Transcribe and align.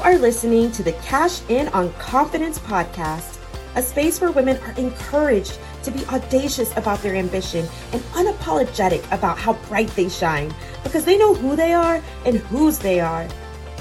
You 0.00 0.06
are 0.06 0.18
listening 0.18 0.72
to 0.72 0.82
the 0.82 0.94
Cash 1.04 1.42
In 1.50 1.68
on 1.68 1.92
Confidence 1.98 2.58
podcast, 2.58 3.38
a 3.74 3.82
space 3.82 4.18
where 4.18 4.30
women 4.30 4.56
are 4.62 4.72
encouraged 4.78 5.58
to 5.82 5.90
be 5.90 6.06
audacious 6.06 6.74
about 6.78 7.02
their 7.02 7.14
ambition 7.16 7.68
and 7.92 8.00
unapologetic 8.14 9.04
about 9.12 9.36
how 9.36 9.52
bright 9.68 9.88
they 9.88 10.08
shine 10.08 10.54
because 10.84 11.04
they 11.04 11.18
know 11.18 11.34
who 11.34 11.54
they 11.54 11.74
are 11.74 12.02
and 12.24 12.38
whose 12.38 12.78
they 12.78 12.98
are. 12.98 13.28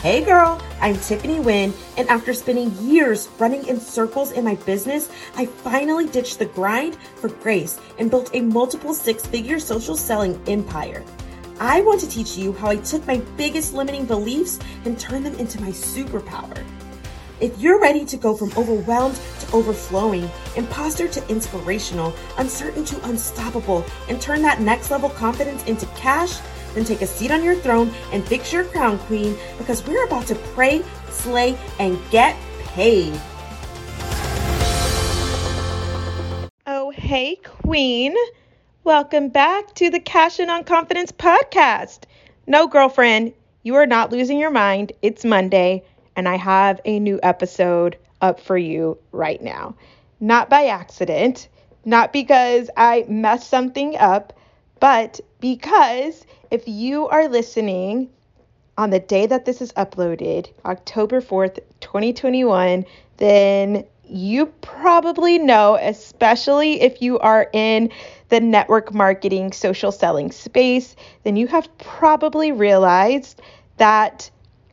Hey 0.02 0.22
girl, 0.26 0.62
I'm 0.82 0.98
Tiffany 0.98 1.40
Wynn, 1.40 1.74
and 1.96 2.10
after 2.10 2.34
spending 2.34 2.74
years 2.86 3.30
running 3.40 3.66
in 3.68 3.80
circles 3.80 4.34
in 4.34 4.44
my 4.44 4.56
business, 4.56 5.10
I 5.38 5.46
finally 5.46 6.08
ditched 6.08 6.40
the 6.40 6.48
grind 6.48 6.98
for 7.16 7.30
grace 7.30 7.80
and 7.98 8.12
built 8.12 8.30
a 8.34 8.42
multiple 8.42 8.94
six 8.94 9.26
figure 9.26 9.58
social 9.58 9.96
selling 9.96 10.38
empire. 10.50 11.02
I 11.62 11.82
want 11.82 12.00
to 12.00 12.08
teach 12.08 12.38
you 12.38 12.54
how 12.54 12.70
I 12.70 12.78
took 12.78 13.06
my 13.06 13.18
biggest 13.36 13.74
limiting 13.74 14.06
beliefs 14.06 14.60
and 14.86 14.98
turned 14.98 15.26
them 15.26 15.36
into 15.36 15.60
my 15.60 15.72
superpower. 15.72 16.66
If 17.42 17.60
you're 17.60 17.82
ready 17.82 18.06
to 18.06 18.16
go 18.16 18.34
from 18.34 18.54
overwhelmed 18.56 19.20
to 19.40 19.52
overflowing, 19.52 20.30
imposter 20.56 21.10
to 21.10 21.28
inspirational, 21.30 22.14
uncertain 22.38 22.86
to 22.86 23.10
unstoppable, 23.10 23.84
and 24.08 24.22
turn 24.22 24.42
that 24.44 24.62
next 24.62 24.90
level 24.90 25.10
confidence 25.10 25.66
into 25.66 25.86
cash, 25.98 26.40
then 26.76 26.86
take 26.86 27.02
a 27.02 27.08
seat 27.08 27.30
on 27.30 27.44
your 27.44 27.56
throne 27.56 27.92
and 28.14 28.26
fix 28.26 28.54
your 28.54 28.64
crown, 28.64 28.98
queen, 29.00 29.36
because 29.58 29.86
we're 29.86 30.06
about 30.06 30.28
to 30.28 30.36
pray, 30.36 30.82
slay, 31.10 31.58
and 31.80 32.00
get 32.10 32.38
paid. 32.68 33.20
Oh, 36.66 36.94
hey, 36.96 37.36
queen. 37.44 38.16
Welcome 38.86 39.28
back 39.28 39.76
to 39.76 39.90
the 39.90 40.00
Cash 40.00 40.40
In 40.40 40.50
on 40.50 40.64
Confidence 40.64 41.12
podcast. 41.12 42.04
No, 42.48 42.66
girlfriend, 42.66 43.34
you 43.62 43.76
are 43.76 43.86
not 43.86 44.10
losing 44.10 44.40
your 44.40 44.52
mind. 44.52 44.94
It's 45.02 45.26
Monday, 45.26 45.84
and 46.16 46.30
I 46.30 46.38
have 46.38 46.80
a 46.86 46.98
new 46.98 47.20
episode 47.22 47.98
up 48.22 48.40
for 48.40 48.58
you 48.58 48.98
right 49.12 49.42
now. 49.42 49.76
Not 50.22 50.50
by 50.50 50.68
accident, 50.68 51.50
not 51.84 52.14
because 52.14 52.70
I 52.78 53.06
messed 53.10 53.50
something 53.50 53.98
up, 53.98 54.32
but 54.80 55.20
because 55.42 56.26
if 56.50 56.66
you 56.66 57.10
are 57.10 57.28
listening 57.28 58.10
on 58.78 58.92
the 58.92 59.00
day 59.00 59.28
that 59.28 59.44
this 59.44 59.62
is 59.62 59.74
uploaded, 59.74 60.54
October 60.64 61.20
4th, 61.20 61.60
2021, 61.82 62.86
then 63.18 63.84
you 64.10 64.48
probably 64.62 65.38
know, 65.38 65.78
especially 65.82 66.82
if 66.82 67.02
you 67.02 67.20
are 67.20 67.50
in 67.54 67.92
the 68.30 68.40
network 68.40 68.94
marketing 68.94 69.52
social 69.52 69.92
selling 69.92 70.32
space, 70.32 70.96
then 71.24 71.36
you 71.36 71.48
have 71.48 71.76
probably 71.78 72.52
realized 72.52 73.42
that 73.78 74.30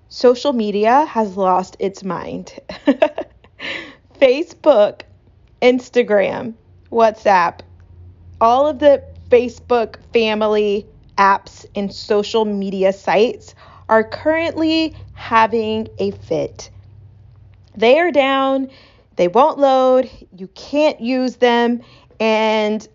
social 0.09 0.53
media 0.53 1.05
has 1.07 1.37
lost 1.37 1.77
its 1.79 2.03
mind. 2.03 2.53
Facebook, 4.21 5.03
Instagram, 5.63 6.55
WhatsApp, 6.91 7.61
all 8.41 8.67
of 8.67 8.79
the 8.79 9.03
Facebook 9.29 9.97
family 10.13 10.87
apps 11.19 11.67
and 11.75 11.93
social 11.93 12.45
media 12.45 12.93
sites 12.93 13.55
are 13.89 14.05
currently 14.05 14.95
having 15.15 15.89
a 15.99 16.11
fit. 16.11 16.71
They 17.77 17.99
are 17.99 18.11
down, 18.11 18.71
they 19.17 19.29
won't 19.29 19.59
load, 19.59 20.11
you 20.37 20.49
can't 20.49 21.01
use 21.01 21.37
them, 21.37 21.83
and 22.21 22.87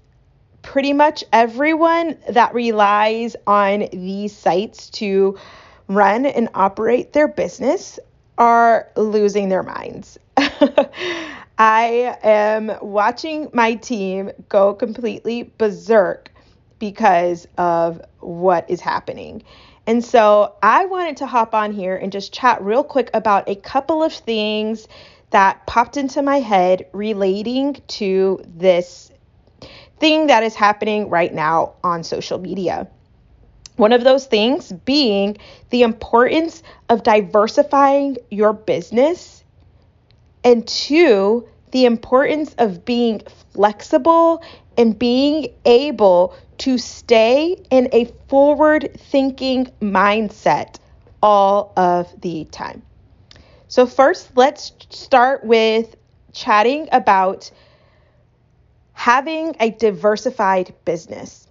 pretty 0.62 0.94
much 0.94 1.24
everyone 1.34 2.18
that 2.30 2.54
relies 2.54 3.36
on 3.48 3.88
these 3.92 4.36
sites 4.36 4.90
to 4.92 5.38
run 5.88 6.26
and 6.26 6.50
operate 6.54 7.14
their 7.14 7.28
business 7.28 8.00
are 8.38 8.88
losing 8.96 9.50
their 9.50 9.64
minds. 9.64 10.18
I 11.58 12.18
am 12.24 12.72
watching 12.81 13.50
my 13.54 13.76
team 13.76 14.31
go 14.50 14.74
completely 14.74 15.52
berserk 15.58 16.31
because 16.80 17.48
of 17.58 18.02
what 18.20 18.68
is 18.70 18.81
happening. 18.81 19.44
And 19.86 20.04
so 20.04 20.56
I 20.64 20.86
wanted 20.86 21.18
to 21.18 21.28
hop 21.28 21.54
on 21.54 21.72
here 21.72 21.96
and 21.96 22.12
just 22.12 22.34
chat 22.34 22.62
real 22.64 22.84
quick 22.84 23.10
about 23.14 23.50
a 23.50 23.56
couple 23.56 24.02
of 24.02 24.14
things 24.14 24.88
that 25.31 25.66
popped 25.66 25.97
into 25.97 26.22
my 26.22 26.40
head 26.40 26.86
relating 26.94 27.81
to 27.88 28.42
this 28.46 29.12
thing 30.00 30.28
that 30.28 30.44
is 30.44 30.56
happening 30.56 31.09
right 31.09 31.34
now 31.34 31.74
on 31.84 32.03
social 32.03 32.38
media. 32.38 32.88
One 33.78 33.94
of 33.94 34.03
those 34.03 34.25
things 34.25 34.72
being 34.72 35.38
the 35.69 35.84
importance 35.84 36.62
of 36.90 37.03
diversifying 37.03 38.18
your 38.30 38.53
business, 38.53 39.44
and 40.44 40.68
two, 40.68 41.48
the 41.72 41.86
importance 41.86 42.53
of 42.58 42.84
being 42.84 43.22
flexible 43.53 44.44
and 44.78 44.98
being 44.98 45.48
able 45.66 46.36
to 46.58 46.78
stay 46.78 47.58
in 47.69 47.90
a 47.94 48.06
forward 48.28 48.92
thinking 48.98 49.72
mindset 49.81 50.78
all 51.24 51.74
of 51.78 52.13
the 52.22 52.46
time. 52.46 52.81
So, 53.72 53.86
first, 53.86 54.36
let's 54.36 54.74
start 54.90 55.46
with 55.46 55.96
chatting 56.34 56.90
about 56.92 57.50
having 58.92 59.56
a 59.62 59.70
diversified 59.70 60.74
business. 60.84 61.48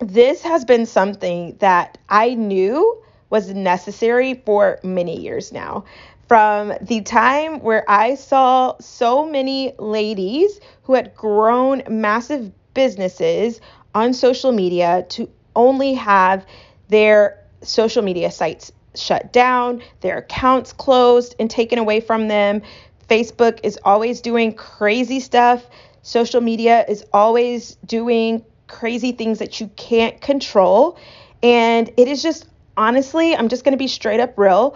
This 0.00 0.42
has 0.42 0.64
been 0.64 0.84
something 0.84 1.54
that 1.60 1.96
I 2.08 2.34
knew 2.34 3.00
was 3.30 3.54
necessary 3.54 4.42
for 4.44 4.80
many 4.82 5.20
years 5.20 5.52
now. 5.52 5.84
From 6.26 6.72
the 6.80 7.02
time 7.02 7.60
where 7.60 7.88
I 7.88 8.16
saw 8.16 8.76
so 8.80 9.24
many 9.24 9.74
ladies 9.78 10.58
who 10.82 10.94
had 10.94 11.14
grown 11.14 11.84
massive 11.88 12.50
businesses 12.74 13.60
on 13.94 14.12
social 14.12 14.50
media 14.50 15.06
to 15.10 15.30
only 15.54 15.94
have 15.94 16.44
their 16.88 17.38
social 17.62 18.02
media 18.02 18.32
sites 18.32 18.72
shut 18.94 19.32
down, 19.32 19.82
their 20.00 20.18
accounts 20.18 20.72
closed 20.72 21.34
and 21.38 21.50
taken 21.50 21.78
away 21.78 22.00
from 22.00 22.28
them. 22.28 22.62
Facebook 23.08 23.60
is 23.62 23.78
always 23.84 24.20
doing 24.20 24.52
crazy 24.52 25.20
stuff 25.20 25.64
Social 26.08 26.40
media 26.40 26.86
is 26.88 27.04
always 27.12 27.76
doing 27.84 28.42
crazy 28.66 29.12
things 29.12 29.40
that 29.40 29.60
you 29.60 29.68
can't 29.76 30.18
control. 30.22 30.96
And 31.42 31.90
it 31.98 32.08
is 32.08 32.22
just, 32.22 32.46
honestly, 32.78 33.36
I'm 33.36 33.50
just 33.50 33.62
going 33.62 33.72
to 33.72 33.78
be 33.78 33.88
straight 33.88 34.18
up 34.18 34.38
real. 34.38 34.74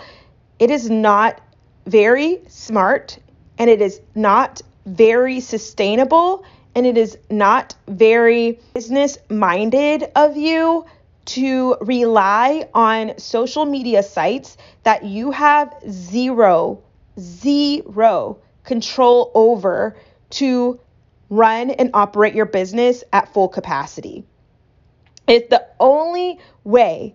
It 0.59 0.71
is 0.71 0.91
not 0.91 1.41
very 1.87 2.43
smart 2.49 3.19
and 3.57 3.71
it 3.71 3.81
is 3.81 4.03
not 4.15 4.61
very 4.85 5.41
sustainable 5.41 6.45
and 6.75 6.87
it 6.87 6.99
is 6.99 7.17
not 7.31 7.75
very 7.89 8.59
business 8.75 9.17
minded 9.31 10.11
of 10.15 10.37
you 10.37 10.85
to 11.25 11.77
rely 11.81 12.69
on 12.75 13.19
social 13.19 13.65
media 13.65 14.03
sites 14.03 14.57
that 14.83 15.05
you 15.05 15.31
have 15.31 15.75
zero, 15.89 16.83
zero 17.19 18.39
control 18.65 19.31
over 19.35 19.97
to 20.31 20.81
run 21.31 21.71
and 21.71 21.91
operate 21.95 22.35
your 22.35 22.47
business 22.47 23.05
at 23.13 23.33
full 23.33 23.49
capacity. 23.49 24.25
It's 25.27 25.49
the 25.49 25.67
only 25.79 26.39
way 26.65 27.15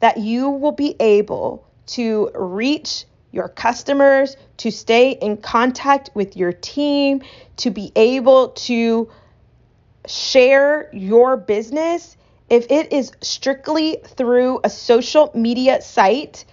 that 0.00 0.18
you 0.18 0.50
will 0.50 0.72
be 0.72 0.94
able 1.00 1.66
to 1.86 2.30
reach 2.34 3.04
your 3.32 3.48
customers, 3.48 4.36
to 4.58 4.70
stay 4.70 5.12
in 5.12 5.36
contact 5.36 6.10
with 6.14 6.36
your 6.36 6.52
team, 6.52 7.22
to 7.56 7.70
be 7.70 7.92
able 7.96 8.50
to 8.50 9.10
share 10.06 10.88
your 10.92 11.36
business. 11.36 12.16
If 12.48 12.70
it 12.70 12.92
is 12.92 13.12
strictly 13.20 13.98
through 14.04 14.60
a 14.64 14.70
social 14.70 15.30
media 15.34 15.82
site, 15.82 16.44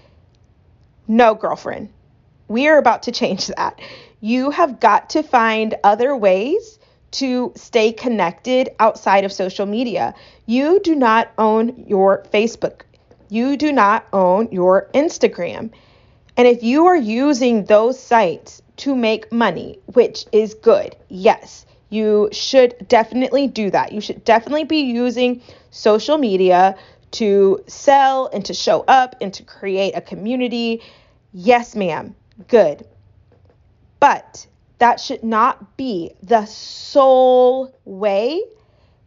no, 1.08 1.36
girlfriend, 1.36 1.90
we 2.48 2.68
are 2.68 2.78
about 2.78 3.04
to 3.04 3.12
change 3.12 3.48
that. 3.48 3.80
You 4.20 4.50
have 4.50 4.80
got 4.80 5.12
to 5.12 5.24
find 5.24 5.76
other 5.84 6.16
ways 6.16 6.80
to 7.12 7.54
stay 7.56 7.94
connected 7.94 8.70
outside 8.80 9.24
of 9.24 9.32
social 9.32 9.66
media. 9.66 10.14
You 10.46 10.82
do 10.82 10.96
not 10.96 11.32
own 11.38 11.86
your 11.88 12.24
Facebook. 12.34 12.82
You 13.30 13.56
do 13.56 13.72
not 13.72 14.06
own 14.12 14.50
your 14.52 14.90
Instagram. 14.94 15.72
And 16.36 16.48
if 16.48 16.62
you 16.62 16.88
are 16.88 16.98
using 16.98 17.66
those 17.66 17.98
sites 17.98 18.62
to 18.78 18.96
make 18.96 19.32
money, 19.32 19.80
which 19.94 20.26
is 20.34 20.54
good, 20.56 20.96
yes, 21.08 21.66
you 21.96 22.30
should 22.32 22.88
definitely 22.88 23.48
do 23.48 23.70
that. 23.72 23.92
You 23.94 24.02
should 24.02 24.24
definitely 24.26 24.66
be 24.66 24.82
using 24.82 25.42
social 25.72 26.18
media 26.18 26.78
to 27.12 27.64
sell 27.68 28.28
and 28.28 28.44
to 28.46 28.54
show 28.54 28.82
up 28.88 29.16
and 29.22 29.34
to 29.34 29.44
create 29.44 29.94
a 29.96 30.02
community. 30.02 30.82
Yes, 31.32 31.76
ma'am, 31.76 32.16
good. 32.48 32.86
But 34.00 34.46
that 34.80 35.00
should 35.00 35.24
not 35.24 35.78
be 35.78 36.12
the 36.22 36.46
sole 36.46 37.74
way 37.86 38.44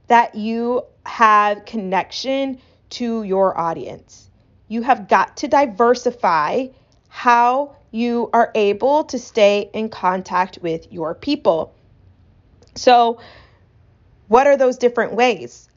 that 0.06 0.34
you 0.34 0.82
have 1.04 1.66
connection 1.66 2.58
to 2.90 3.22
your 3.22 3.58
audience. 3.58 4.30
You 4.68 4.82
have 4.82 5.08
got 5.08 5.36
to 5.38 5.48
diversify 5.48 6.68
how 7.08 7.76
you 7.90 8.30
are 8.32 8.50
able 8.54 9.04
to 9.04 9.18
stay 9.18 9.70
in 9.72 9.88
contact 9.88 10.58
with 10.62 10.90
your 10.90 11.14
people. 11.14 11.74
So, 12.74 13.20
what 14.28 14.46
are 14.46 14.56
those 14.56 14.78
different 14.78 15.14
ways? 15.14 15.68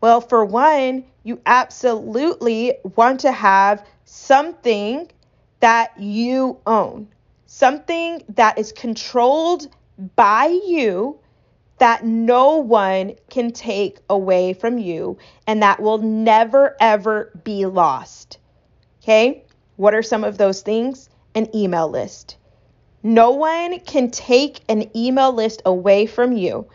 Well, 0.00 0.20
for 0.20 0.44
one, 0.44 1.04
you 1.24 1.40
absolutely 1.46 2.74
want 2.94 3.20
to 3.20 3.32
have 3.32 3.84
something 4.04 5.10
that 5.60 5.98
you 5.98 6.58
own, 6.66 7.08
something 7.46 8.22
that 8.34 8.58
is 8.58 8.72
controlled 8.72 9.68
by 10.14 10.46
you 10.66 11.18
that 11.78 12.04
no 12.04 12.56
one 12.58 13.14
can 13.28 13.50
take 13.50 13.98
away 14.08 14.52
from 14.52 14.78
you 14.78 15.18
and 15.46 15.62
that 15.62 15.80
will 15.80 15.98
never 15.98 16.76
ever 16.80 17.32
be 17.44 17.66
lost. 17.66 18.38
Okay? 19.02 19.44
What 19.76 19.94
are 19.94 20.02
some 20.02 20.24
of 20.24 20.38
those 20.38 20.62
things? 20.62 21.10
An 21.34 21.54
email 21.54 21.88
list. 21.88 22.36
No 23.06 23.30
one 23.30 23.78
can 23.78 24.10
take 24.10 24.62
an 24.68 24.90
email 24.96 25.32
list 25.32 25.62
away 25.64 26.06
from 26.06 26.32
you. 26.32 26.66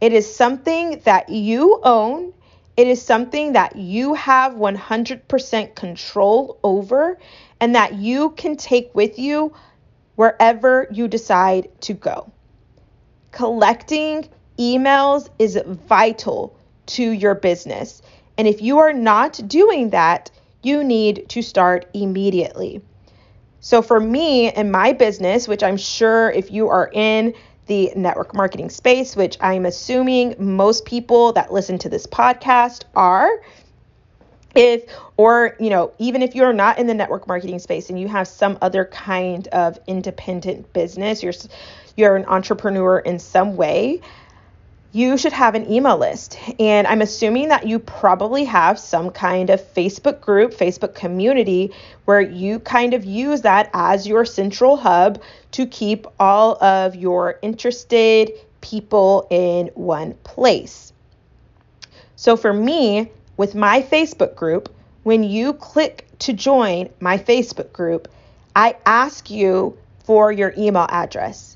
It 0.00 0.14
is 0.14 0.34
something 0.34 1.02
that 1.04 1.28
you 1.28 1.78
own. 1.82 2.32
It 2.78 2.86
is 2.86 3.02
something 3.02 3.52
that 3.52 3.76
you 3.76 4.14
have 4.14 4.54
100% 4.54 5.74
control 5.74 6.58
over 6.64 7.18
and 7.60 7.74
that 7.74 7.96
you 7.96 8.30
can 8.30 8.56
take 8.56 8.94
with 8.94 9.18
you 9.18 9.52
wherever 10.16 10.88
you 10.90 11.06
decide 11.06 11.68
to 11.82 11.92
go. 11.92 12.32
Collecting 13.30 14.26
emails 14.58 15.28
is 15.38 15.60
vital 15.86 16.56
to 16.86 17.10
your 17.10 17.34
business. 17.34 18.00
And 18.38 18.48
if 18.48 18.62
you 18.62 18.78
are 18.78 18.94
not 18.94 19.38
doing 19.46 19.90
that, 19.90 20.30
you 20.62 20.82
need 20.82 21.28
to 21.28 21.42
start 21.42 21.90
immediately. 21.92 22.80
So, 23.64 23.80
for 23.80 23.98
me 23.98 24.50
and 24.50 24.70
my 24.70 24.92
business, 24.92 25.48
which 25.48 25.62
I'm 25.62 25.78
sure 25.78 26.30
if 26.30 26.50
you 26.50 26.68
are 26.68 26.90
in 26.92 27.32
the 27.64 27.90
network 27.96 28.34
marketing 28.34 28.68
space, 28.68 29.16
which 29.16 29.38
I'm 29.40 29.64
assuming 29.64 30.34
most 30.38 30.84
people 30.84 31.32
that 31.32 31.50
listen 31.50 31.78
to 31.78 31.88
this 31.88 32.06
podcast 32.06 32.82
are, 32.94 33.30
if 34.54 34.84
or 35.16 35.56
you 35.58 35.70
know 35.70 35.94
even 35.98 36.20
if 36.20 36.34
you're 36.34 36.52
not 36.52 36.78
in 36.78 36.86
the 36.86 36.92
network 36.92 37.26
marketing 37.26 37.58
space 37.58 37.88
and 37.88 37.98
you 37.98 38.06
have 38.06 38.28
some 38.28 38.58
other 38.60 38.84
kind 38.84 39.48
of 39.48 39.78
independent 39.86 40.70
business 40.72 41.24
you're 41.24 41.32
you're 41.96 42.14
an 42.14 42.24
entrepreneur 42.26 43.00
in 43.00 43.18
some 43.18 43.56
way 43.56 44.00
you 44.94 45.18
should 45.18 45.32
have 45.32 45.56
an 45.56 45.68
email 45.70 45.98
list. 45.98 46.38
And 46.60 46.86
I'm 46.86 47.02
assuming 47.02 47.48
that 47.48 47.66
you 47.66 47.80
probably 47.80 48.44
have 48.44 48.78
some 48.78 49.10
kind 49.10 49.50
of 49.50 49.60
Facebook 49.74 50.20
group, 50.20 50.52
Facebook 50.54 50.94
community, 50.94 51.72
where 52.04 52.20
you 52.20 52.60
kind 52.60 52.94
of 52.94 53.04
use 53.04 53.42
that 53.42 53.68
as 53.74 54.06
your 54.06 54.24
central 54.24 54.76
hub 54.76 55.20
to 55.50 55.66
keep 55.66 56.06
all 56.20 56.62
of 56.62 56.94
your 56.94 57.40
interested 57.42 58.30
people 58.60 59.26
in 59.30 59.66
one 59.74 60.14
place. 60.22 60.92
So 62.14 62.36
for 62.36 62.52
me, 62.52 63.10
with 63.36 63.56
my 63.56 63.82
Facebook 63.82 64.36
group, 64.36 64.72
when 65.02 65.24
you 65.24 65.54
click 65.54 66.06
to 66.20 66.32
join 66.32 66.88
my 67.00 67.18
Facebook 67.18 67.72
group, 67.72 68.06
I 68.54 68.76
ask 68.86 69.28
you 69.28 69.76
for 70.04 70.30
your 70.30 70.54
email 70.56 70.86
address. 70.88 71.53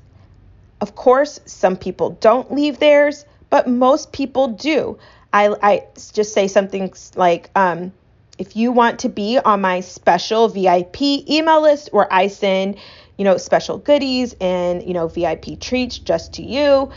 Of 0.81 0.95
course, 0.95 1.39
some 1.45 1.75
people 1.75 2.11
don't 2.21 2.53
leave 2.53 2.79
theirs, 2.79 3.25
but 3.49 3.67
most 3.67 4.11
people 4.11 4.49
do. 4.49 4.97
I, 5.33 5.55
I 5.61 5.83
just 6.13 6.33
say 6.33 6.47
something 6.47 6.93
like, 7.15 7.49
um, 7.55 7.91
if 8.37 8.55
you 8.55 8.71
want 8.71 8.99
to 8.99 9.09
be 9.09 9.37
on 9.37 9.61
my 9.61 9.81
special 9.81 10.47
VIP 10.47 11.01
email 11.29 11.61
list 11.61 11.89
where 11.91 12.11
I 12.11 12.27
send, 12.27 12.77
you 13.17 13.25
know, 13.25 13.37
special 13.37 13.77
goodies 13.77 14.33
and, 14.39 14.81
you 14.81 14.93
know, 14.93 15.07
VIP 15.07 15.59
treats 15.59 15.99
just 15.99 16.33
to 16.35 16.43
you, 16.43 16.89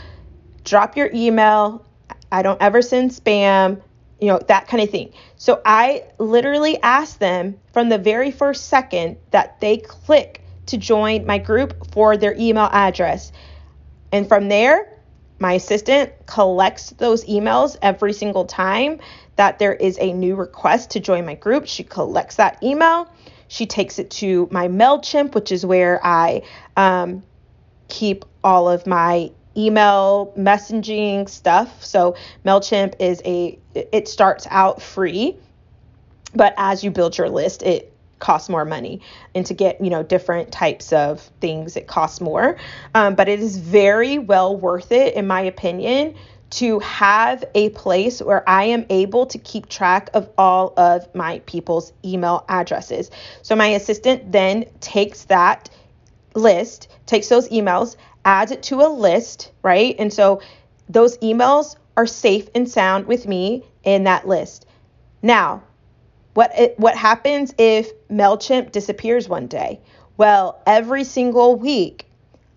drop 0.63 0.95
your 0.95 1.09
email. 1.13 1.85
I 2.31 2.41
don't 2.41 2.61
ever 2.61 2.81
send 2.81 3.11
spam, 3.11 3.81
you 4.21 4.27
know, 4.27 4.39
that 4.47 4.69
kind 4.69 4.81
of 4.81 4.89
thing. 4.89 5.11
So 5.35 5.61
I 5.65 6.05
literally 6.17 6.81
ask 6.81 7.19
them 7.19 7.59
from 7.73 7.89
the 7.89 7.97
very 7.97 8.31
first 8.31 8.67
second 8.67 9.17
that 9.31 9.59
they 9.59 9.77
click 9.77 10.41
to 10.67 10.77
join 10.77 11.25
my 11.25 11.39
group 11.39 11.91
for 11.91 12.15
their 12.15 12.33
email 12.39 12.69
address. 12.71 13.33
And 14.13 14.27
from 14.27 14.47
there, 14.47 14.93
my 15.39 15.53
assistant 15.53 16.13
collects 16.27 16.91
those 16.91 17.25
emails 17.25 17.75
every 17.81 18.13
single 18.13 18.45
time 18.45 18.99
that 19.35 19.57
there 19.57 19.73
is 19.73 19.97
a 19.99 20.13
new 20.13 20.35
request 20.35 20.91
to 20.91 20.99
join 20.99 21.25
my 21.25 21.33
group. 21.33 21.65
She 21.67 21.83
collects 21.83 22.35
that 22.35 22.61
email. 22.61 23.11
She 23.47 23.65
takes 23.65 23.97
it 23.99 24.11
to 24.11 24.47
my 24.51 24.67
MailChimp, 24.67 25.33
which 25.33 25.51
is 25.51 25.65
where 25.65 25.99
I 26.05 26.43
um, 26.77 27.23
keep 27.87 28.23
all 28.43 28.69
of 28.69 28.85
my 28.85 29.31
email 29.57 30.31
messaging 30.37 31.27
stuff. 31.27 31.83
So 31.83 32.15
MailChimp 32.45 32.95
is 32.99 33.21
a, 33.25 33.59
it 33.73 34.07
starts 34.07 34.47
out 34.49 34.81
free, 34.81 35.37
but 36.35 36.53
as 36.57 36.83
you 36.83 36.91
build 36.91 37.17
your 37.17 37.29
list, 37.29 37.63
it 37.63 37.92
costs 38.23 38.49
more 38.49 38.65
money 38.65 39.01
and 39.35 39.45
to 39.45 39.53
get 39.53 39.79
you 39.83 39.89
know 39.89 40.01
different 40.01 40.51
types 40.51 40.93
of 40.93 41.19
things 41.41 41.75
it 41.75 41.85
costs 41.87 42.21
more 42.21 42.57
um, 42.95 43.13
but 43.13 43.27
it 43.27 43.39
is 43.41 43.57
very 43.57 44.17
well 44.17 44.55
worth 44.55 44.91
it 44.91 45.13
in 45.13 45.27
my 45.27 45.41
opinion 45.41 46.15
to 46.49 46.77
have 46.79 47.43
a 47.55 47.69
place 47.69 48.21
where 48.21 48.47
I 48.47 48.65
am 48.65 48.85
able 48.91 49.25
to 49.25 49.39
keep 49.39 49.69
track 49.69 50.11
of 50.13 50.29
all 50.37 50.73
of 50.77 51.13
my 51.15 51.39
people's 51.47 51.91
email 52.05 52.45
addresses. 52.47 53.09
So 53.41 53.55
my 53.55 53.69
assistant 53.69 54.31
then 54.31 54.65
takes 54.79 55.23
that 55.25 55.71
list, 56.35 56.89
takes 57.07 57.27
those 57.27 57.49
emails, 57.49 57.95
adds 58.23 58.51
it 58.51 58.61
to 58.63 58.81
a 58.81 58.89
list, 58.89 59.51
right? 59.63 59.95
And 59.97 60.13
so 60.13 60.41
those 60.87 61.17
emails 61.19 61.75
are 61.97 62.05
safe 62.05 62.49
and 62.53 62.69
sound 62.69 63.07
with 63.07 63.27
me 63.27 63.63
in 63.83 64.03
that 64.03 64.27
list. 64.27 64.67
Now, 65.23 65.63
what 66.33 66.51
it, 66.57 66.79
what 66.79 66.95
happens 66.95 67.53
if 67.57 67.91
Mailchimp 68.09 68.71
disappears 68.71 69.29
one 69.29 69.47
day? 69.47 69.79
Well, 70.17 70.61
every 70.65 71.03
single 71.03 71.55
week 71.55 72.05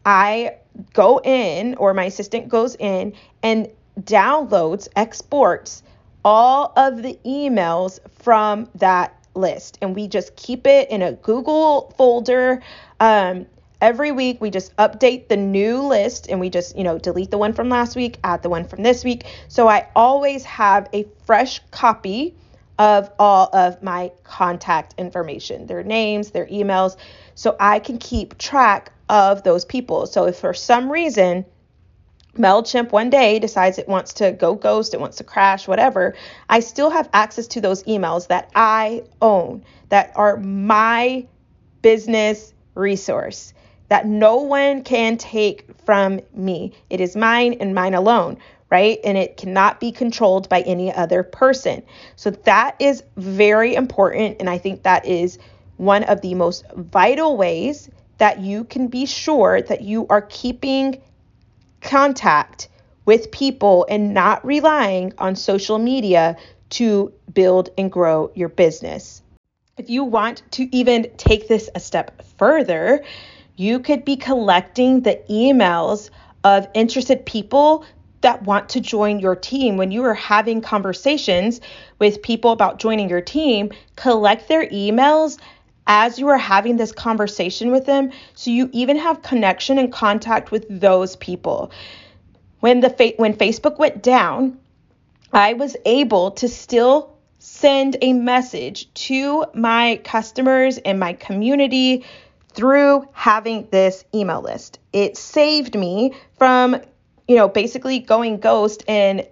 I 0.05 0.57
go 0.93 1.21
in 1.23 1.75
or 1.77 1.95
my 1.95 2.05
assistant 2.05 2.49
goes 2.49 2.77
in 2.79 3.15
and 3.43 3.69
downloads, 4.01 4.89
exports 4.95 5.83
all 6.25 6.73
of 6.77 7.03
the 7.03 7.19
emails 7.25 7.99
from 8.19 8.69
that 8.75 9.15
list. 9.35 9.79
And 9.81 9.95
we 9.95 10.09
just 10.09 10.35
keep 10.37 10.67
it 10.67 10.91
in 10.91 11.03
a 11.03 11.13
Google 11.13 11.95
folder. 11.97 12.63
Um, 13.01 13.47
every 13.81 14.11
week 14.11 14.41
we 14.41 14.51
just 14.51 14.75
update 14.77 15.29
the 15.29 15.37
new 15.37 15.81
list 15.83 16.29
and 16.29 16.41
we 16.41 16.51
just, 16.51 16.77
you 16.77 16.85
know, 16.85 16.99
delete 16.99 17.31
the 17.31 17.39
one 17.39 17.53
from 17.53 17.69
last 17.69 17.97
week, 17.97 18.19
add 18.25 18.43
the 18.43 18.49
one 18.49 18.67
from 18.67 18.83
this 18.83 19.05
week. 19.05 19.25
So 19.49 19.69
I 19.69 19.89
always 19.95 20.45
have 20.45 20.89
a 20.93 21.07
fresh 21.25 21.61
copy 21.71 22.35
of 22.79 23.11
all 23.19 23.49
of 23.55 23.83
my 23.83 24.13
contact 24.25 24.95
information, 24.99 25.67
their 25.67 25.83
names, 25.83 26.31
their 26.31 26.47
emails, 26.47 26.97
so 27.35 27.57
I 27.59 27.79
can 27.79 27.99
keep 27.99 28.39
track 28.39 28.93
of 29.09 29.43
those 29.43 29.65
people. 29.65 30.07
So 30.07 30.27
if 30.27 30.39
for 30.39 30.53
some 30.53 30.91
reason 30.91 31.45
MailChimp 32.37 32.93
one 32.93 33.09
day 33.09 33.39
decides 33.39 33.79
it 33.79 33.89
wants 33.89 34.13
to 34.15 34.33
go 34.33 34.55
ghost, 34.55 34.93
it 34.93 35.01
wants 35.01 35.17
to 35.19 35.25
crash, 35.25 35.67
whatever, 35.67 36.15
I 36.51 36.61
still 36.61 36.91
have 36.91 37.09
access 37.13 37.47
to 37.49 37.61
those 37.61 37.83
emails 37.85 38.29
that 38.29 38.51
I 38.55 39.05
own, 39.23 39.65
that 39.89 40.13
are 40.17 40.37
my 40.37 41.27
business 41.81 42.53
resource, 42.75 43.55
that 43.89 44.07
no 44.07 44.37
one 44.37 44.83
can 44.83 45.17
take 45.17 45.65
from 45.85 46.21
me. 46.35 46.73
It 46.91 47.01
is 47.01 47.17
mine 47.17 47.55
and 47.61 47.75
mine 47.75 47.95
alone 47.95 48.37
right? 48.71 48.99
And 49.05 49.17
it 49.17 49.37
cannot 49.37 49.81
be 49.81 49.93
controlled 49.93 50.49
by 50.49 50.63
any 50.63 50.93
other 50.93 51.23
person. 51.23 51.83
So 52.17 52.31
that 52.31 52.77
is 52.81 53.03
very 53.17 53.75
important. 53.75 54.37
And 54.41 54.51
I 54.51 54.59
think 54.59 54.83
that 54.83 55.07
is 55.07 55.39
one 55.77 56.05
of 56.05 56.21
the 56.21 56.35
most 56.35 56.65
vital 56.75 57.37
ways 57.37 57.91
that 58.19 58.41
you 58.41 58.65
can 58.65 58.89
be 58.89 59.07
sure 59.07 59.61
that 59.63 59.83
you 59.83 60.07
are 60.09 60.23
keeping 60.23 61.01
contact 61.81 62.69
with 63.05 63.31
people 63.31 63.87
and 63.89 64.15
not 64.15 64.45
relying 64.45 65.13
on 65.19 65.37
social 65.37 65.79
media 65.79 66.37
to 66.71 67.13
build 67.33 67.71
and 67.79 67.93
grow 67.93 68.33
your 68.35 68.49
business. 68.49 69.23
If 69.77 69.91
you 69.91 70.05
want 70.05 70.43
to 70.53 70.75
even 70.77 71.11
take 71.17 71.49
this 71.49 71.69
a 71.75 71.81
step 71.81 72.23
further, 72.39 73.05
you 73.57 73.79
could 73.79 74.05
be 74.05 74.17
collecting 74.17 75.03
the 75.03 75.21
emails 75.31 76.11
of 76.43 76.67
interested 76.75 77.27
people 77.27 77.85
that 78.27 78.43
want 78.43 78.69
to 78.71 78.81
join 78.81 79.21
your 79.21 79.37
team, 79.37 79.77
when 79.77 79.93
you 79.93 80.03
are 80.03 80.13
having 80.13 80.61
conversations 80.61 81.61
with 82.01 82.23
people 82.23 82.51
about 82.51 82.81
joining 82.81 83.09
your 83.09 83.21
team, 83.21 83.71
collect 83.95 84.49
their 84.49 84.67
emails 84.67 85.39
as 85.87 86.19
you 86.19 86.27
are 86.27 86.37
having 86.37 86.77
this 86.77 86.91
conversation 86.91 87.71
with 87.71 87.87
them 87.87 88.11
so 88.35 88.51
you 88.51 88.69
even 88.73 88.97
have 88.97 89.23
connection 89.23 89.79
and 89.79 89.93
contact 89.93 90.51
with 90.51 90.67
those 90.69 91.15
people. 91.15 91.71
When 92.59 92.81
the 92.81 92.91
fa- 92.91 93.13
when 93.17 93.33
Facebook 93.33 93.79
went 93.79 94.03
down, 94.03 94.59
I 95.33 95.53
was 95.53 95.77
able 95.85 96.33
to 96.33 96.49
still 96.49 97.17
send 97.39 97.97
a 98.03 98.13
message 98.13 98.93
to 98.95 99.45
my 99.55 100.01
customers 100.03 100.79
and 100.79 100.99
my 100.99 101.13
community 101.13 102.05
through 102.55 103.07
having 103.13 103.69
this 103.71 104.05
email 104.13 104.41
list. 104.41 104.81
It 104.93 105.17
saved 105.17 105.77
me 105.77 106.15
from, 106.39 106.81
you 107.29 107.37
know, 107.37 107.49
basically 107.49 107.99
going 107.99 108.39
ghost. 108.39 108.83
And 108.89 109.27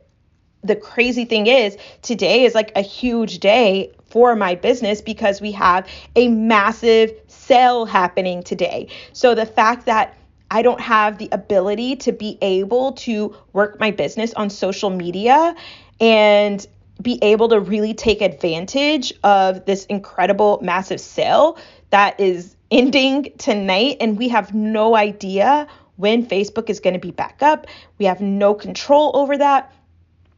the 0.62 0.76
crazy 0.76 1.24
thing 1.24 1.46
is, 1.46 1.76
today 2.02 2.44
is 2.44 2.54
like 2.54 2.72
a 2.76 2.80
huge 2.80 3.38
day 3.38 3.92
for 4.06 4.34
my 4.36 4.54
business 4.54 5.00
because 5.00 5.40
we 5.40 5.52
have 5.52 5.86
a 6.16 6.28
massive 6.28 7.12
sale 7.26 7.84
happening 7.84 8.42
today. 8.42 8.88
So 9.12 9.34
the 9.34 9.46
fact 9.46 9.86
that 9.86 10.16
I 10.50 10.62
don't 10.62 10.80
have 10.80 11.18
the 11.18 11.28
ability 11.32 11.96
to 11.96 12.12
be 12.12 12.38
able 12.40 12.92
to 12.92 13.34
work 13.52 13.80
my 13.80 13.90
business 13.90 14.32
on 14.34 14.50
social 14.50 14.90
media 14.90 15.54
and 16.00 16.64
be 17.02 17.18
able 17.22 17.48
to 17.48 17.58
really 17.58 17.92
take 17.92 18.22
advantage 18.22 19.12
of 19.24 19.64
this 19.64 19.84
incredible 19.86 20.60
massive 20.62 21.00
sale 21.00 21.58
that 21.90 22.18
is 22.20 22.56
ending 22.70 23.32
tonight 23.38 23.96
and 24.00 24.16
we 24.16 24.28
have 24.28 24.54
no 24.54 24.96
idea 24.96 25.66
when 25.96 26.26
Facebook 26.26 26.70
is 26.70 26.80
going 26.80 26.94
to 26.94 27.00
be 27.00 27.10
back 27.10 27.42
up. 27.42 27.66
We 27.98 28.06
have 28.06 28.20
no 28.20 28.54
control 28.54 29.12
over 29.14 29.38
that. 29.38 29.72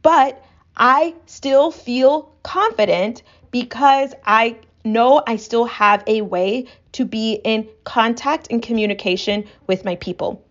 But 0.01 0.43
I 0.75 1.15
still 1.25 1.71
feel 1.71 2.31
confident 2.43 3.23
because 3.51 4.13
I 4.25 4.57
know 4.85 5.21
I 5.25 5.37
still 5.37 5.65
have 5.65 6.03
a 6.07 6.21
way 6.21 6.67
to 6.93 7.05
be 7.05 7.33
in 7.43 7.67
contact 7.83 8.47
and 8.49 8.61
communication 8.61 9.45
with 9.67 9.83
my 9.83 9.95
people. 9.95 10.43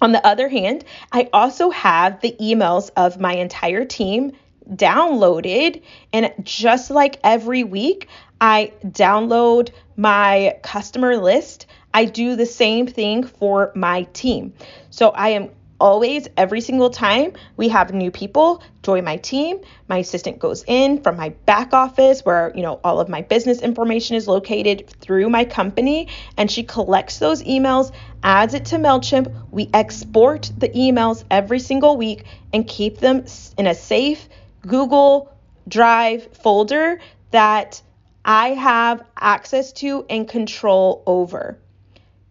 On 0.00 0.12
the 0.12 0.24
other 0.26 0.48
hand, 0.48 0.84
I 1.12 1.28
also 1.32 1.70
have 1.70 2.20
the 2.20 2.36
emails 2.40 2.90
of 2.96 3.20
my 3.20 3.34
entire 3.34 3.84
team 3.84 4.32
downloaded. 4.70 5.82
And 6.12 6.32
just 6.42 6.90
like 6.90 7.18
every 7.24 7.64
week, 7.64 8.08
I 8.40 8.72
download 8.84 9.70
my 9.96 10.58
customer 10.62 11.16
list. 11.16 11.66
I 11.92 12.04
do 12.04 12.36
the 12.36 12.46
same 12.46 12.86
thing 12.86 13.24
for 13.24 13.72
my 13.74 14.02
team. 14.12 14.54
So 14.90 15.10
I 15.10 15.30
am 15.30 15.50
always 15.80 16.28
every 16.36 16.60
single 16.60 16.90
time 16.90 17.32
we 17.56 17.68
have 17.68 17.94
new 17.94 18.10
people 18.10 18.60
join 18.82 19.04
my 19.04 19.16
team 19.16 19.60
my 19.86 19.98
assistant 19.98 20.40
goes 20.40 20.64
in 20.66 21.00
from 21.00 21.16
my 21.16 21.28
back 21.46 21.72
office 21.72 22.24
where 22.24 22.50
you 22.56 22.62
know 22.62 22.80
all 22.82 22.98
of 22.98 23.08
my 23.08 23.22
business 23.22 23.60
information 23.60 24.16
is 24.16 24.26
located 24.26 24.90
through 25.00 25.30
my 25.30 25.44
company 25.44 26.08
and 26.36 26.50
she 26.50 26.64
collects 26.64 27.20
those 27.20 27.44
emails 27.44 27.92
adds 28.24 28.54
it 28.54 28.64
to 28.64 28.74
mailchimp 28.74 29.32
we 29.52 29.70
export 29.72 30.50
the 30.58 30.68
emails 30.70 31.22
every 31.30 31.60
single 31.60 31.96
week 31.96 32.24
and 32.52 32.66
keep 32.66 32.98
them 32.98 33.24
in 33.56 33.68
a 33.68 33.74
safe 33.74 34.28
Google 34.66 35.32
Drive 35.68 36.28
folder 36.36 36.98
that 37.30 37.80
I 38.24 38.48
have 38.50 39.02
access 39.16 39.72
to 39.74 40.04
and 40.10 40.28
control 40.28 41.02
over. 41.06 41.58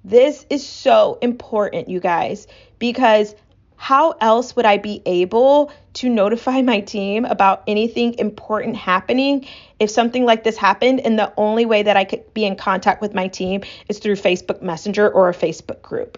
This 0.08 0.46
is 0.50 0.66
so 0.66 1.18
important, 1.22 1.90
you 1.90 2.00
guys, 2.00 2.48
because 2.80 3.36
how 3.76 4.12
else 4.22 4.56
would 4.56 4.66
I 4.66 4.78
be 4.78 5.02
able 5.06 5.70
to 5.96 6.08
notify 6.08 6.62
my 6.62 6.80
team 6.80 7.26
about 7.26 7.64
anything 7.68 8.18
important 8.18 8.78
happening 8.78 9.46
if 9.82 9.90
something 9.90 10.24
like 10.24 10.46
this 10.46 10.56
happened? 10.56 11.02
And 11.02 11.20
the 11.20 11.34
only 11.36 11.66
way 11.66 11.84
that 11.84 11.98
I 11.98 12.06
could 12.06 12.34
be 12.34 12.46
in 12.46 12.56
contact 12.56 13.02
with 13.02 13.14
my 13.14 13.28
team 13.28 13.64
is 13.90 14.00
through 14.00 14.16
Facebook 14.16 14.62
Messenger 14.62 15.10
or 15.10 15.28
a 15.28 15.34
Facebook 15.34 15.82
group. 15.82 16.18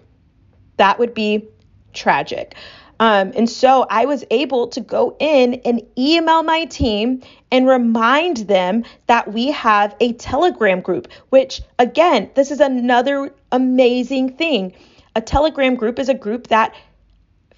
That 0.77 0.99
would 0.99 1.15
be 1.15 1.47
tragic. 1.91 2.53
Um, 2.99 3.31
and 3.35 3.49
so 3.49 3.85
I 3.89 4.05
was 4.05 4.25
able 4.29 4.67
to 4.69 4.81
go 4.81 5.15
in 5.19 5.55
and 5.65 5.81
email 5.97 6.43
my 6.43 6.65
team 6.65 7.21
and 7.51 7.67
remind 7.67 8.37
them 8.37 8.83
that 9.07 9.31
we 9.31 9.51
have 9.51 9.95
a 9.99 10.13
Telegram 10.13 10.81
group, 10.81 11.07
which, 11.29 11.61
again, 11.79 12.29
this 12.35 12.51
is 12.51 12.59
another 12.59 13.33
amazing 13.51 14.35
thing. 14.35 14.73
A 15.15 15.21
Telegram 15.21 15.75
group 15.75 15.97
is 15.97 16.09
a 16.09 16.13
group 16.13 16.47
that 16.47 16.75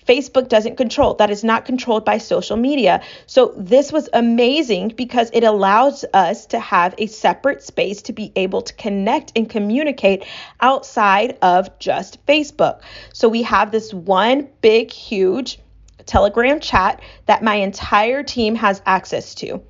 Facebook 0.07 0.49
doesn't 0.49 0.77
control. 0.77 1.13
That 1.15 1.29
is 1.29 1.43
not 1.43 1.65
controlled 1.65 2.05
by 2.05 2.17
social 2.17 2.57
media. 2.57 3.01
So 3.25 3.53
this 3.57 3.91
was 3.91 4.09
amazing 4.13 4.89
because 4.89 5.29
it 5.33 5.43
allows 5.43 6.05
us 6.13 6.45
to 6.47 6.59
have 6.59 6.95
a 6.97 7.07
separate 7.07 7.63
space 7.63 8.01
to 8.03 8.13
be 8.13 8.31
able 8.35 8.61
to 8.63 8.73
connect 8.73 9.31
and 9.35 9.49
communicate 9.49 10.25
outside 10.59 11.37
of 11.41 11.77
just 11.79 12.25
Facebook. 12.25 12.81
So 13.13 13.29
we 13.29 13.43
have 13.43 13.71
this 13.71 13.93
one 13.93 14.47
big, 14.61 14.91
huge 14.91 15.59
Telegram 16.05 16.59
chat 16.59 17.01
that 17.27 17.43
my 17.43 17.55
entire 17.55 18.23
team 18.23 18.55
has 18.55 18.81
access 18.85 19.35
to. 19.35 19.61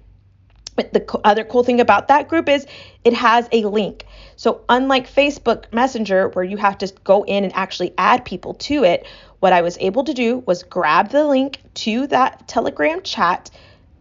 But 0.75 0.93
the 0.93 1.19
other 1.23 1.43
cool 1.43 1.63
thing 1.63 1.81
about 1.81 2.07
that 2.07 2.29
group 2.29 2.47
is 2.47 2.65
it 3.03 3.13
has 3.13 3.47
a 3.51 3.63
link. 3.65 4.05
So, 4.35 4.61
unlike 4.69 5.11
Facebook 5.11 5.71
Messenger, 5.73 6.29
where 6.29 6.45
you 6.45 6.57
have 6.57 6.77
to 6.79 6.93
go 7.03 7.23
in 7.23 7.43
and 7.43 7.53
actually 7.55 7.93
add 7.97 8.25
people 8.25 8.53
to 8.55 8.83
it, 8.83 9.05
what 9.39 9.53
I 9.53 9.61
was 9.61 9.77
able 9.79 10.03
to 10.05 10.13
do 10.13 10.39
was 10.45 10.63
grab 10.63 11.09
the 11.09 11.25
link 11.25 11.59
to 11.75 12.07
that 12.07 12.47
Telegram 12.47 13.01
chat, 13.01 13.51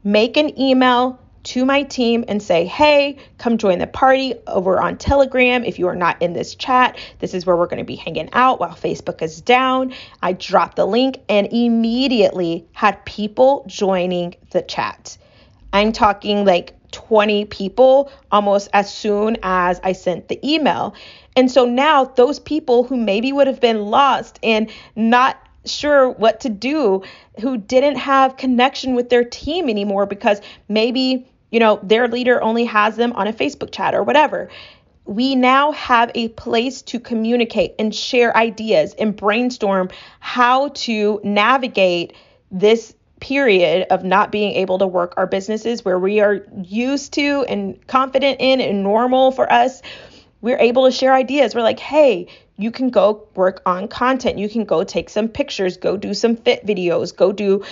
make 0.05 0.37
an 0.37 0.59
email 0.61 1.19
to 1.43 1.65
my 1.65 1.83
team 1.83 2.25
and 2.29 2.43
say, 2.43 2.67
hey, 2.67 3.17
come 3.39 3.57
join 3.57 3.79
the 3.79 3.87
party 3.87 4.35
over 4.47 4.81
on 4.81 4.99
Telegram. 4.99 5.65
If 5.65 5.79
you 5.79 5.89
are 5.89 5.97
not 5.97 6.21
in 6.21 6.35
this 6.35 6.55
chat, 6.55 6.99
this 7.19 7.35
is 7.35 7.47
where 7.47 7.57
we're 7.57 7.67
going 7.67 7.79
to 7.79 7.85
be 7.85 7.97
hanging 7.97 8.29
out 8.33 8.61
while 8.61 8.75
Facebook 8.75 9.23
is 9.23 9.41
down. 9.41 9.95
I 10.23 10.35
dropped 10.35 10.77
the 10.77 10.87
link 10.87 11.19
and 11.29 11.49
immediately 11.50 12.67
had 12.73 13.05
people 13.05 13.65
joining 13.67 14.35
the 14.50 14.62
chat. 14.62 15.17
I'm 15.73 15.93
talking 15.93 16.45
like 16.45 16.75
20 16.91 17.45
people 17.47 18.11
almost 18.31 18.69
as 18.73 18.93
soon 18.93 19.37
as 19.43 19.81
I 19.83 19.93
sent 19.93 20.29
the 20.29 20.41
email. 20.49 20.95
And 21.37 21.50
so 21.50 21.65
now 21.65 22.05
those 22.05 22.39
people 22.39 22.85
who 22.85 22.97
maybe 22.97 23.33
would 23.33 23.47
have 23.47 23.61
been 23.61 23.87
lost 23.87 24.39
and 24.43 24.71
not 24.97 25.39
sure 25.65 26.11
what 26.11 26.41
to 26.41 26.49
do, 26.49 27.03
who 27.41 27.57
didn't 27.57 27.97
have 27.97 28.37
connection 28.37 28.95
with 28.95 29.11
their 29.11 29.25
team 29.25 29.69
anymore 29.69 30.07
because 30.07 30.41
maybe, 30.69 31.29
you 31.50 31.61
know, 31.61 31.79
their 31.83 32.09
leader 32.09 32.43
only 32.43 32.65
has 32.65 32.97
them 32.97 33.12
on 33.12 33.29
a 33.29 33.33
Facebook 33.33 33.71
chat 33.71 33.95
or 33.95 34.03
whatever. 34.03 34.49
We 35.05 35.35
now 35.35 35.73
have 35.73 36.11
a 36.15 36.29
place 36.29 36.83
to 36.83 37.00
communicate 37.00 37.75
and 37.79 37.95
share 37.95 38.37
ideas 38.37 38.95
and 38.95 39.17
brainstorm 39.17 39.91
how 40.21 40.69
to 40.69 41.21
navigate 41.25 42.15
this 42.50 42.95
period 43.21 43.87
of 43.91 44.03
not 44.03 44.33
being 44.33 44.55
able 44.55 44.79
to 44.79 44.87
work 44.87 45.15
our 45.17 45.27
businesses 45.27 45.85
where 45.85 45.99
we 45.99 46.21
are 46.21 46.47
used 46.62 47.12
to 47.12 47.45
and 47.49 47.87
confident 47.87 48.39
in 48.41 48.61
and 48.61 48.83
normal 48.83 49.31
for 49.31 49.50
us 49.53 49.83
we're 50.41 50.59
able 50.59 50.87
to 50.87 50.91
share 50.91 51.15
ideas. 51.15 51.55
We're 51.55 51.62
like, 51.62 51.79
hey, 51.79 52.27
you 52.57 52.71
can 52.71 52.91
go 52.91 53.27
work 53.35 53.62
on 53.67 53.89
content. 53.89 54.39
You 54.39 54.49
can 54.49 54.65
go 54.65 54.85
take 54.85 55.11
some 55.11 55.29
pictures, 55.29 55.77
go 55.77 55.97
do 55.97 56.15
some 56.15 56.37
fit 56.37 56.67
videos, 56.67 57.15
go 57.15 57.33
do, 57.33 57.65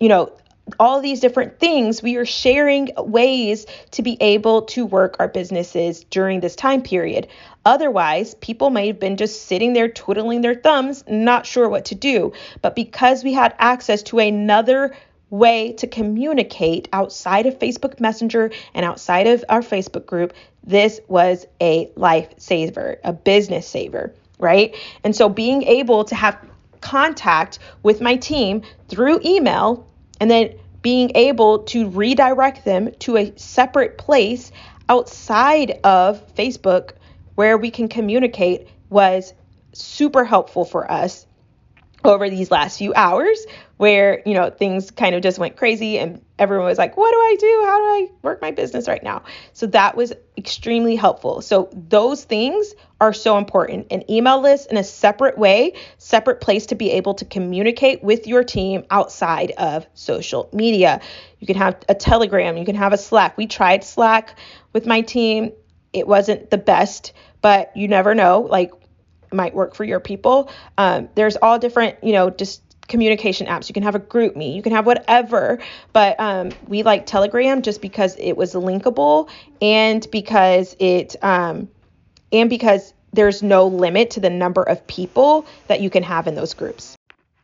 you 0.00 0.08
know, 0.08 0.32
all 0.78 1.00
these 1.00 1.20
different 1.20 1.58
things. 1.58 2.02
We 2.02 2.16
are 2.16 2.26
sharing 2.26 2.90
ways 2.96 3.66
to 3.92 4.02
be 4.02 4.16
able 4.20 4.62
to 4.62 4.84
work 4.84 5.16
our 5.18 5.28
businesses 5.28 6.04
during 6.04 6.40
this 6.40 6.56
time 6.56 6.82
period. 6.82 7.28
Otherwise, 7.64 8.34
people 8.36 8.70
may 8.70 8.88
have 8.88 9.00
been 9.00 9.16
just 9.16 9.46
sitting 9.46 9.72
there 9.72 9.88
twiddling 9.88 10.40
their 10.40 10.54
thumbs, 10.54 11.04
not 11.08 11.46
sure 11.46 11.68
what 11.68 11.86
to 11.86 11.94
do. 11.94 12.32
But 12.62 12.74
because 12.74 13.24
we 13.24 13.32
had 13.32 13.54
access 13.58 14.02
to 14.04 14.18
another 14.18 14.94
way 15.30 15.72
to 15.72 15.86
communicate 15.86 16.88
outside 16.92 17.46
of 17.46 17.58
Facebook 17.58 17.98
Messenger 17.98 18.52
and 18.74 18.84
outside 18.84 19.26
of 19.26 19.44
our 19.48 19.60
Facebook 19.60 20.06
group, 20.06 20.32
this 20.64 21.00
was 21.08 21.46
a 21.60 21.86
lifesaver, 21.96 22.98
a 23.02 23.12
business 23.12 23.66
saver, 23.68 24.14
right? 24.38 24.76
And 25.02 25.14
so 25.14 25.28
being 25.28 25.62
able 25.64 26.04
to 26.04 26.14
have 26.14 26.38
contact 26.80 27.58
with 27.82 28.00
my 28.00 28.16
team 28.16 28.62
through 28.88 29.20
email 29.24 29.86
and 30.20 30.30
then 30.30 30.54
being 30.82 31.10
able 31.14 31.60
to 31.60 31.88
redirect 31.88 32.64
them 32.64 32.92
to 33.00 33.16
a 33.16 33.32
separate 33.36 33.98
place 33.98 34.52
outside 34.88 35.78
of 35.84 36.22
Facebook 36.34 36.92
where 37.34 37.58
we 37.58 37.70
can 37.70 37.88
communicate 37.88 38.68
was 38.88 39.34
super 39.72 40.24
helpful 40.24 40.64
for 40.64 40.90
us 40.90 41.25
over 42.06 42.30
these 42.30 42.50
last 42.50 42.78
few 42.78 42.94
hours 42.94 43.44
where 43.76 44.22
you 44.24 44.34
know 44.34 44.48
things 44.48 44.90
kind 44.90 45.14
of 45.14 45.22
just 45.22 45.38
went 45.38 45.56
crazy 45.56 45.98
and 45.98 46.24
everyone 46.38 46.66
was 46.66 46.78
like 46.78 46.96
what 46.96 47.10
do 47.10 47.16
i 47.16 47.36
do? 47.38 47.62
How 47.66 47.78
do 47.78 47.84
i 47.84 48.08
work 48.22 48.40
my 48.40 48.50
business 48.50 48.88
right 48.88 49.02
now? 49.02 49.22
So 49.52 49.66
that 49.68 49.96
was 49.96 50.12
extremely 50.36 50.96
helpful. 50.96 51.42
So 51.42 51.68
those 51.72 52.24
things 52.24 52.74
are 53.00 53.12
so 53.12 53.36
important. 53.36 53.88
An 53.90 54.10
email 54.10 54.40
list 54.40 54.70
in 54.70 54.76
a 54.76 54.84
separate 54.84 55.36
way 55.36 55.74
separate 55.98 56.40
place 56.40 56.66
to 56.66 56.74
be 56.74 56.92
able 56.92 57.14
to 57.14 57.24
communicate 57.24 58.02
with 58.02 58.26
your 58.26 58.44
team 58.44 58.84
outside 58.90 59.50
of 59.52 59.86
social 59.94 60.48
media. 60.52 61.00
You 61.38 61.46
can 61.46 61.56
have 61.56 61.76
a 61.88 61.94
telegram 61.94 62.56
you 62.56 62.64
can 62.64 62.76
have 62.76 62.92
a 62.92 62.98
slack. 62.98 63.36
We 63.36 63.46
tried 63.46 63.84
slack 63.84 64.38
with 64.72 64.86
my 64.86 65.02
team. 65.02 65.52
It 65.92 66.06
wasn't 66.06 66.50
the 66.50 66.58
best 66.58 67.12
but 67.42 67.76
you 67.76 67.86
never 67.86 68.14
know 68.14 68.40
like 68.40 68.72
might 69.32 69.54
work 69.54 69.74
for 69.74 69.84
your 69.84 70.00
people. 70.00 70.50
Um, 70.78 71.08
there's 71.14 71.36
all 71.36 71.58
different, 71.58 72.02
you 72.02 72.12
know, 72.12 72.30
just 72.30 72.62
communication 72.88 73.46
apps. 73.46 73.68
You 73.68 73.72
can 73.72 73.82
have 73.82 73.94
a 73.94 74.00
GroupMe, 74.00 74.54
you 74.54 74.62
can 74.62 74.72
have 74.72 74.86
whatever. 74.86 75.58
But 75.92 76.18
um, 76.18 76.50
we 76.68 76.82
like 76.82 77.06
Telegram 77.06 77.62
just 77.62 77.80
because 77.80 78.16
it 78.16 78.36
was 78.36 78.54
linkable 78.54 79.28
and 79.60 80.06
because 80.10 80.76
it 80.78 81.16
um, 81.22 81.68
and 82.32 82.50
because 82.50 82.92
there's 83.12 83.42
no 83.42 83.66
limit 83.66 84.10
to 84.10 84.20
the 84.20 84.30
number 84.30 84.62
of 84.62 84.86
people 84.86 85.46
that 85.68 85.80
you 85.80 85.90
can 85.90 86.02
have 86.02 86.26
in 86.26 86.34
those 86.34 86.54
groups. 86.54 86.96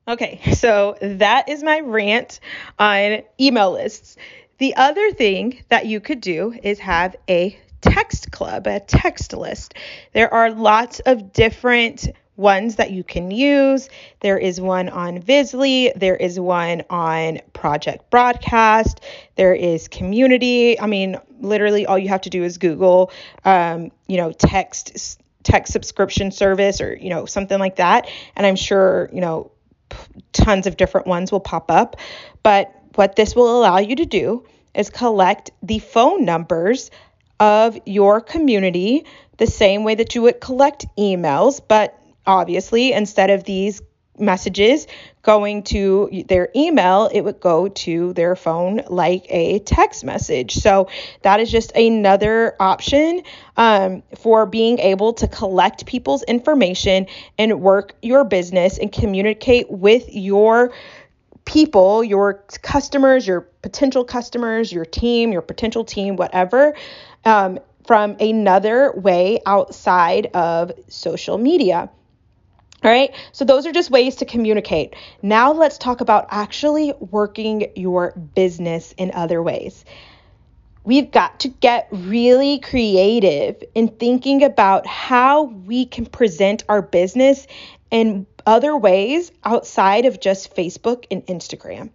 Okay, 0.06 0.40
so 0.54 0.96
that 1.00 1.48
is 1.48 1.62
my 1.62 1.80
rant 1.80 2.40
on 2.78 3.22
email 3.40 3.72
lists. 3.72 4.16
The 4.58 4.76
other 4.76 5.10
thing 5.12 5.64
that 5.70 5.86
you 5.86 6.00
could 6.00 6.20
do 6.20 6.54
is 6.62 6.78
have 6.80 7.16
a 7.28 7.58
text 7.82 8.30
club, 8.30 8.66
a 8.66 8.80
text 8.80 9.34
list. 9.34 9.74
There 10.12 10.32
are 10.32 10.50
lots 10.50 11.00
of 11.00 11.32
different 11.32 12.08
ones 12.36 12.76
that 12.76 12.90
you 12.90 13.04
can 13.04 13.30
use. 13.30 13.90
There 14.20 14.38
is 14.38 14.60
one 14.60 14.88
on 14.88 15.20
Visly, 15.20 15.92
there 15.94 16.16
is 16.16 16.40
one 16.40 16.82
on 16.88 17.40
Project 17.52 18.10
Broadcast, 18.10 19.00
there 19.36 19.54
is 19.54 19.88
Community. 19.88 20.80
I 20.80 20.86
mean, 20.86 21.18
literally 21.40 21.84
all 21.84 21.98
you 21.98 22.08
have 22.08 22.22
to 22.22 22.30
do 22.30 22.42
is 22.42 22.56
Google, 22.58 23.12
um, 23.44 23.90
you 24.06 24.16
know, 24.16 24.32
text 24.32 25.20
text 25.42 25.72
subscription 25.72 26.30
service 26.30 26.80
or 26.80 26.96
you 26.96 27.10
know 27.10 27.26
something 27.26 27.58
like 27.58 27.76
that, 27.76 28.08
and 28.36 28.46
I'm 28.46 28.56
sure 28.56 29.10
you 29.12 29.20
know 29.20 29.50
tons 30.32 30.66
of 30.66 30.76
different 30.76 31.06
ones 31.06 31.30
will 31.30 31.40
pop 31.40 31.70
up. 31.70 31.96
But 32.42 32.74
what 32.94 33.16
this 33.16 33.36
will 33.36 33.58
allow 33.58 33.78
you 33.78 33.96
to 33.96 34.06
do 34.06 34.46
is 34.74 34.88
collect 34.88 35.50
the 35.62 35.78
phone 35.80 36.24
numbers 36.24 36.90
of 37.42 37.76
your 37.86 38.20
community 38.20 39.04
the 39.38 39.48
same 39.48 39.82
way 39.82 39.96
that 39.96 40.14
you 40.14 40.22
would 40.22 40.40
collect 40.40 40.86
emails, 40.96 41.60
but 41.66 41.98
obviously, 42.24 42.92
instead 42.92 43.30
of 43.30 43.42
these 43.42 43.82
messages 44.16 44.86
going 45.22 45.64
to 45.64 46.22
their 46.28 46.50
email, 46.54 47.10
it 47.12 47.22
would 47.22 47.40
go 47.40 47.66
to 47.66 48.12
their 48.12 48.36
phone 48.36 48.82
like 48.88 49.26
a 49.28 49.58
text 49.60 50.04
message. 50.04 50.54
So 50.54 50.88
that 51.22 51.40
is 51.40 51.50
just 51.50 51.74
another 51.74 52.54
option 52.60 53.22
um, 53.56 54.04
for 54.20 54.46
being 54.46 54.78
able 54.78 55.12
to 55.14 55.26
collect 55.26 55.84
people's 55.84 56.22
information 56.22 57.08
and 57.38 57.60
work 57.60 57.96
your 58.02 58.22
business 58.22 58.78
and 58.78 58.92
communicate 58.92 59.68
with 59.68 60.04
your 60.10 60.72
people, 61.44 62.04
your 62.04 62.44
customers, 62.62 63.26
your 63.26 63.40
potential 63.62 64.04
customers, 64.04 64.72
your 64.72 64.84
team, 64.84 65.32
your 65.32 65.42
potential 65.42 65.84
team, 65.84 66.16
whatever. 66.16 66.74
Um, 67.24 67.58
from 67.86 68.16
another 68.20 68.92
way 68.92 69.40
outside 69.44 70.26
of 70.34 70.72
social 70.88 71.38
media. 71.38 71.90
All 72.84 72.90
right, 72.90 73.14
so 73.30 73.44
those 73.44 73.64
are 73.66 73.72
just 73.72 73.90
ways 73.90 74.16
to 74.16 74.24
communicate. 74.24 74.94
Now 75.22 75.52
let's 75.52 75.78
talk 75.78 76.00
about 76.00 76.26
actually 76.30 76.92
working 76.98 77.70
your 77.76 78.12
business 78.34 78.92
in 78.96 79.12
other 79.14 79.40
ways. 79.40 79.84
We've 80.84 81.10
got 81.10 81.40
to 81.40 81.48
get 81.48 81.86
really 81.92 82.58
creative 82.58 83.62
in 83.76 83.86
thinking 83.86 84.42
about 84.42 84.84
how 84.84 85.44
we 85.44 85.86
can 85.86 86.06
present 86.06 86.64
our 86.68 86.82
business 86.82 87.46
in 87.92 88.26
other 88.46 88.76
ways 88.76 89.30
outside 89.44 90.06
of 90.06 90.18
just 90.18 90.56
Facebook 90.56 91.04
and 91.08 91.24
Instagram. 91.26 91.90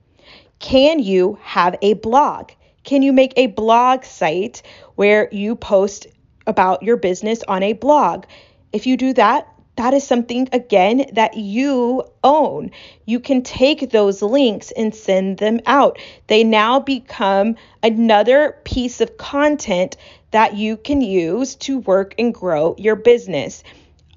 Can 0.59 0.99
you 0.99 1.37
have 1.41 1.75
a 1.81 1.95
blog? 1.95 2.51
Can 2.87 3.01
you 3.01 3.11
make 3.11 3.33
a 3.35 3.47
blog 3.47 4.05
site 4.05 4.61
where 4.95 5.27
you 5.33 5.57
post 5.57 6.07
about 6.45 6.83
your 6.83 6.95
business 6.95 7.43
on 7.45 7.61
a 7.61 7.73
blog? 7.73 8.23
If 8.71 8.87
you 8.87 8.95
do 8.95 9.11
that, 9.11 9.45
that 9.75 9.93
is 9.93 10.07
something, 10.07 10.47
again, 10.53 11.05
that 11.11 11.35
you 11.35 12.05
own. 12.23 12.71
You 13.05 13.19
can 13.19 13.41
take 13.41 13.91
those 13.91 14.21
links 14.21 14.71
and 14.71 14.95
send 14.95 15.37
them 15.37 15.59
out. 15.65 15.99
They 16.27 16.45
now 16.45 16.79
become 16.79 17.57
another 17.83 18.57
piece 18.63 19.01
of 19.01 19.17
content 19.17 19.97
that 20.31 20.55
you 20.55 20.77
can 20.77 21.01
use 21.01 21.55
to 21.55 21.79
work 21.79 22.15
and 22.17 22.33
grow 22.33 22.73
your 22.77 22.95
business. 22.95 23.65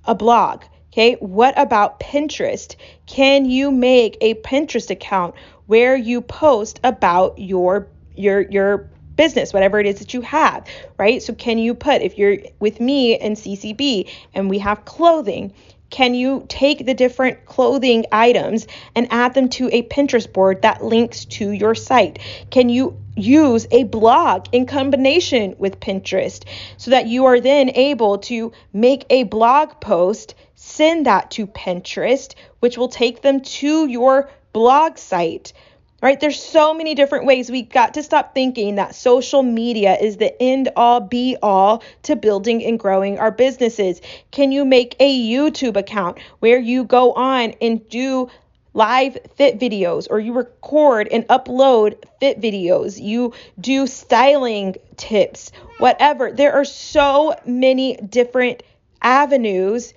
A 0.04 0.14
blog. 0.14 0.62
Okay, 0.92 1.14
what 1.14 1.58
about 1.58 1.98
Pinterest? 1.98 2.76
Can 3.06 3.46
you 3.46 3.72
make 3.72 4.16
a 4.20 4.34
Pinterest 4.34 4.90
account 4.90 5.34
where 5.66 5.96
you 5.96 6.20
post 6.20 6.78
about 6.84 7.36
your 7.36 7.88
your 8.20 8.42
your 8.42 8.90
business, 9.16 9.52
whatever 9.52 9.78
it 9.78 9.86
is 9.86 9.98
that 9.98 10.14
you 10.14 10.22
have, 10.22 10.66
right? 10.96 11.22
So, 11.22 11.34
can 11.34 11.58
you 11.58 11.74
put, 11.74 12.00
if 12.00 12.16
you're 12.16 12.38
with 12.58 12.80
me 12.80 13.18
and 13.18 13.36
CCB 13.36 14.08
and 14.34 14.48
we 14.48 14.58
have 14.60 14.84
clothing, 14.84 15.52
can 15.90 16.14
you 16.14 16.46
take 16.48 16.86
the 16.86 16.94
different 16.94 17.44
clothing 17.44 18.06
items 18.12 18.66
and 18.94 19.08
add 19.10 19.34
them 19.34 19.48
to 19.50 19.68
a 19.72 19.82
Pinterest 19.82 20.32
board 20.32 20.62
that 20.62 20.84
links 20.84 21.24
to 21.26 21.50
your 21.50 21.74
site? 21.74 22.20
Can 22.50 22.68
you 22.68 22.96
use 23.16 23.66
a 23.72 23.84
blog 23.84 24.46
in 24.52 24.66
combination 24.66 25.56
with 25.58 25.80
Pinterest 25.80 26.44
so 26.76 26.92
that 26.92 27.08
you 27.08 27.26
are 27.26 27.40
then 27.40 27.70
able 27.74 28.18
to 28.18 28.52
make 28.72 29.04
a 29.10 29.24
blog 29.24 29.80
post, 29.80 30.34
send 30.54 31.06
that 31.06 31.32
to 31.32 31.46
Pinterest, 31.46 32.34
which 32.60 32.78
will 32.78 32.88
take 32.88 33.20
them 33.20 33.40
to 33.40 33.86
your 33.88 34.30
blog 34.52 34.96
site? 34.96 35.52
Right? 36.00 36.18
There's 36.18 36.42
so 36.42 36.74
many 36.74 36.94
different 36.94 37.26
ways. 37.26 37.50
We 37.50 37.62
got 37.62 37.94
to 37.94 38.02
stop 38.02 38.34
thinking 38.34 38.76
that 38.76 38.94
social 38.94 39.42
media 39.42 39.96
is 40.00 40.16
the 40.16 40.40
end 40.42 40.70
all 40.76 41.00
be 41.00 41.36
all 41.42 41.82
to 42.04 42.16
building 42.16 42.64
and 42.64 42.78
growing 42.78 43.18
our 43.18 43.30
businesses. 43.30 44.00
Can 44.30 44.52
you 44.52 44.64
make 44.64 44.96
a 45.00 45.30
YouTube 45.30 45.76
account 45.76 46.18
where 46.38 46.58
you 46.58 46.84
go 46.84 47.12
on 47.12 47.54
and 47.60 47.86
do 47.88 48.30
live 48.72 49.18
fit 49.34 49.58
videos 49.58 50.06
or 50.10 50.20
you 50.20 50.32
record 50.32 51.08
and 51.10 51.26
upload 51.28 51.96
fit 52.20 52.40
videos, 52.40 53.00
you 53.00 53.32
do 53.58 53.86
styling 53.86 54.76
tips, 54.96 55.50
whatever. 55.78 56.30
There 56.32 56.52
are 56.52 56.64
so 56.64 57.34
many 57.44 57.96
different 57.96 58.62
avenues 59.02 59.92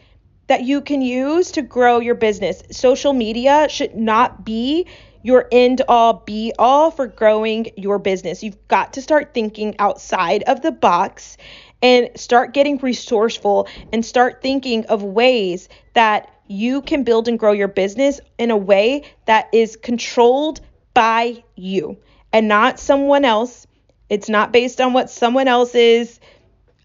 that 0.48 0.64
you 0.64 0.82
can 0.82 1.02
use 1.02 1.52
to 1.52 1.62
grow 1.62 2.00
your 2.00 2.16
business. 2.16 2.64
Social 2.72 3.14
media 3.14 3.68
should 3.70 3.96
not 3.96 4.44
be 4.44 4.88
your 5.24 5.48
end 5.52 5.82
all 5.88 6.14
be 6.14 6.54
all 6.60 6.92
for 6.92 7.08
growing 7.08 7.72
your 7.76 7.98
business. 7.98 8.44
You've 8.44 8.68
got 8.68 8.94
to 8.94 9.02
start 9.02 9.34
thinking 9.34 9.76
outside 9.80 10.44
of 10.44 10.62
the 10.62 10.72
box 10.72 11.38
and 11.82 12.10
start 12.16 12.54
getting 12.54 12.78
resourceful 12.78 13.68
and 13.92 14.06
start 14.06 14.42
thinking 14.42 14.86
of 14.86 15.02
ways 15.02 15.68
that 15.94 16.30
you 16.48 16.82
can 16.82 17.04
build 17.04 17.28
and 17.28 17.40
grow 17.40 17.52
your 17.52 17.68
business 17.68 18.20
in 18.38 18.52
a 18.52 18.58
way 18.58 19.04
that 19.26 19.50
is 19.54 19.76
controlled 19.76 20.62
by 20.94 21.44
you 21.56 21.98
and 22.32 22.48
not 22.48 22.80
someone 22.80 23.26
else. 23.26 23.66
It's 24.10 24.30
not 24.30 24.52
based 24.52 24.80
on 24.80 24.94
what 24.94 25.10
someone 25.10 25.48
else's 25.48 26.20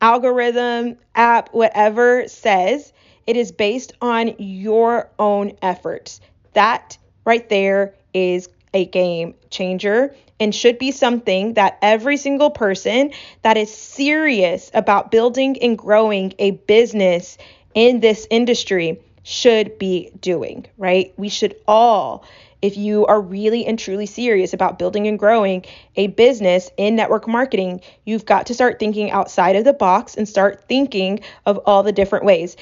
algorithm, 0.01 0.97
app, 1.15 1.53
whatever 1.53 2.29
says. 2.29 2.93
It 3.27 3.37
is 3.37 3.53
based 3.53 3.93
on 4.01 4.35
your 4.39 5.11
own 5.19 5.53
efforts. 5.61 6.21
That 6.55 6.97
right 7.29 7.51
there 7.51 7.93
is 8.15 8.49
a 8.73 8.87
game 8.87 9.35
changer 9.51 10.15
and 10.41 10.55
should 10.55 10.79
be 10.79 10.91
something 10.91 11.53
that 11.55 11.77
every 11.83 12.17
single 12.17 12.49
person 12.49 13.13
that 13.43 13.59
is 13.59 13.73
serious 13.73 14.71
about 14.73 15.11
building 15.11 15.61
and 15.61 15.77
growing 15.77 16.33
a 16.39 16.53
business 16.53 17.37
in 17.75 18.01
this 18.01 18.27
industry 18.31 18.99
should 19.25 19.79
be 19.79 20.11
doing, 20.19 20.65
right? 20.79 21.13
We 21.19 21.29
should 21.29 21.55
all, 21.69 22.25
if 22.63 22.79
you 22.79 23.05
are 23.05 23.21
really 23.21 23.67
and 23.67 23.79
truly 23.79 24.07
serious 24.07 24.55
about 24.55 24.79
building 24.79 25.07
and 25.07 25.19
growing 25.19 25.67
a 25.97 26.07
business 26.07 26.71
in 26.79 26.97
network 26.97 27.29
marketing, 27.29 27.83
you've 28.07 28.25
got 28.25 28.47
to 28.47 28.55
start 28.55 28.79
thinking 28.79 29.11
outside 29.11 29.55
of 29.55 29.65
the 29.65 29.75
box 29.75 30.15
and 30.17 30.27
start 30.27 30.65
thinking 30.67 31.21
of 31.45 31.59
all 31.67 31.83
the 31.83 31.93
different 31.93 32.25
ways. 32.25 32.57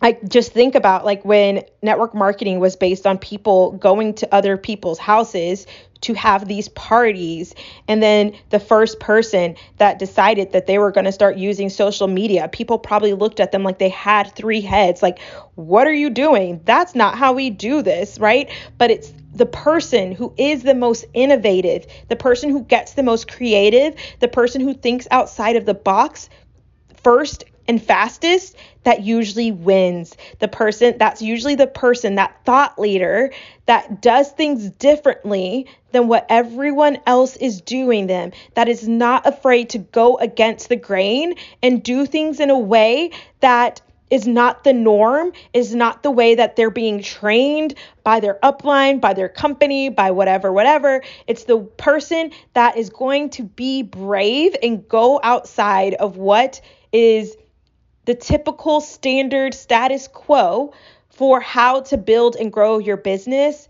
I 0.00 0.18
just 0.28 0.52
think 0.52 0.74
about 0.74 1.04
like 1.04 1.24
when 1.24 1.64
network 1.82 2.14
marketing 2.14 2.60
was 2.60 2.76
based 2.76 3.06
on 3.06 3.18
people 3.18 3.72
going 3.72 4.14
to 4.14 4.34
other 4.34 4.56
people's 4.56 4.98
houses 4.98 5.66
to 6.02 6.12
have 6.14 6.46
these 6.46 6.68
parties. 6.68 7.54
And 7.88 8.02
then 8.02 8.36
the 8.50 8.60
first 8.60 9.00
person 9.00 9.56
that 9.78 9.98
decided 9.98 10.52
that 10.52 10.66
they 10.66 10.78
were 10.78 10.92
going 10.92 11.06
to 11.06 11.12
start 11.12 11.38
using 11.38 11.70
social 11.70 12.06
media, 12.06 12.48
people 12.48 12.78
probably 12.78 13.14
looked 13.14 13.40
at 13.40 13.52
them 13.52 13.62
like 13.62 13.78
they 13.78 13.88
had 13.88 14.34
three 14.34 14.60
heads. 14.60 15.02
Like, 15.02 15.18
what 15.54 15.86
are 15.86 15.94
you 15.94 16.10
doing? 16.10 16.60
That's 16.64 16.94
not 16.94 17.16
how 17.16 17.32
we 17.32 17.48
do 17.48 17.80
this, 17.80 18.18
right? 18.18 18.50
But 18.76 18.90
it's 18.90 19.12
the 19.34 19.46
person 19.46 20.12
who 20.12 20.34
is 20.36 20.62
the 20.62 20.74
most 20.74 21.06
innovative, 21.14 21.86
the 22.08 22.16
person 22.16 22.50
who 22.50 22.62
gets 22.62 22.92
the 22.92 23.02
most 23.02 23.28
creative, 23.28 23.94
the 24.20 24.28
person 24.28 24.60
who 24.60 24.74
thinks 24.74 25.08
outside 25.10 25.56
of 25.56 25.64
the 25.64 25.74
box 25.74 26.28
first 27.02 27.44
and 27.68 27.82
fastest 27.82 28.56
that 28.84 29.02
usually 29.02 29.50
wins. 29.50 30.16
The 30.38 30.48
person 30.48 30.96
that's 30.98 31.22
usually 31.22 31.54
the 31.54 31.66
person, 31.66 32.14
that 32.16 32.44
thought 32.44 32.78
leader 32.78 33.32
that 33.66 34.00
does 34.00 34.30
things 34.30 34.70
differently 34.70 35.66
than 35.92 36.08
what 36.08 36.26
everyone 36.28 36.98
else 37.06 37.36
is 37.36 37.60
doing 37.60 38.06
them, 38.06 38.32
that 38.54 38.68
is 38.68 38.86
not 38.86 39.26
afraid 39.26 39.70
to 39.70 39.78
go 39.78 40.16
against 40.18 40.68
the 40.68 40.76
grain 40.76 41.34
and 41.62 41.82
do 41.82 42.06
things 42.06 42.40
in 42.40 42.50
a 42.50 42.58
way 42.58 43.10
that 43.40 43.80
is 44.10 44.26
not 44.26 44.62
the 44.62 44.72
norm, 44.72 45.32
is 45.52 45.74
not 45.74 46.02
the 46.02 46.10
way 46.10 46.36
that 46.36 46.54
they're 46.54 46.70
being 46.70 47.02
trained 47.02 47.74
by 48.04 48.20
their 48.20 48.38
upline, 48.42 49.00
by 49.00 49.12
their 49.12 49.28
company, 49.28 49.88
by 49.88 50.10
whatever, 50.12 50.52
whatever. 50.52 51.02
It's 51.26 51.44
the 51.44 51.58
person 51.58 52.30
that 52.54 52.76
is 52.76 52.90
going 52.90 53.30
to 53.30 53.42
be 53.42 53.82
brave 53.82 54.54
and 54.62 54.86
go 54.86 55.18
outside 55.22 55.94
of 55.94 56.16
what 56.16 56.60
is 56.92 57.36
the 58.06 58.14
typical 58.14 58.80
standard 58.80 59.54
status 59.54 60.08
quo 60.08 60.72
for 61.10 61.40
how 61.40 61.82
to 61.82 61.96
build 61.98 62.36
and 62.36 62.52
grow 62.52 62.78
your 62.78 62.96
business 62.96 63.68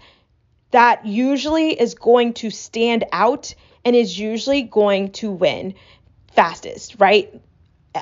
that 0.70 1.06
usually 1.06 1.70
is 1.70 1.94
going 1.94 2.34
to 2.34 2.50
stand 2.50 3.04
out 3.12 3.54
and 3.84 3.96
is 3.96 4.18
usually 4.18 4.62
going 4.62 5.10
to 5.12 5.30
win 5.30 5.74
fastest, 6.34 6.96
right? 6.98 7.32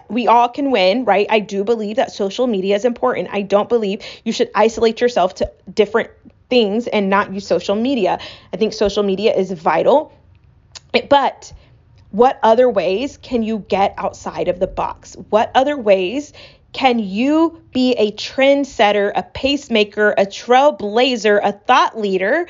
We 0.08 0.26
all 0.26 0.48
can 0.48 0.70
win, 0.70 1.04
right? 1.04 1.26
I 1.30 1.38
do 1.38 1.62
believe 1.62 1.96
that 1.96 2.10
social 2.10 2.46
media 2.46 2.74
is 2.74 2.84
important. 2.84 3.28
I 3.30 3.42
don't 3.42 3.68
believe 3.68 4.02
you 4.24 4.32
should 4.32 4.50
isolate 4.54 5.00
yourself 5.00 5.36
to 5.36 5.52
different 5.72 6.10
things 6.50 6.88
and 6.88 7.08
not 7.08 7.32
use 7.32 7.46
social 7.46 7.76
media. 7.76 8.18
I 8.52 8.56
think 8.56 8.72
social 8.72 9.02
media 9.02 9.34
is 9.34 9.52
vital. 9.52 10.12
But 11.08 11.52
what 12.14 12.38
other 12.44 12.70
ways 12.70 13.16
can 13.16 13.42
you 13.42 13.58
get 13.68 13.92
outside 13.98 14.46
of 14.46 14.60
the 14.60 14.68
box? 14.68 15.16
What 15.30 15.50
other 15.52 15.76
ways 15.76 16.32
can 16.72 17.00
you 17.00 17.60
be 17.72 17.94
a 17.94 18.12
trendsetter, 18.12 19.10
a 19.16 19.24
pacemaker, 19.24 20.14
a 20.16 20.24
trailblazer, 20.24 21.40
a 21.42 21.50
thought 21.50 21.98
leader 21.98 22.46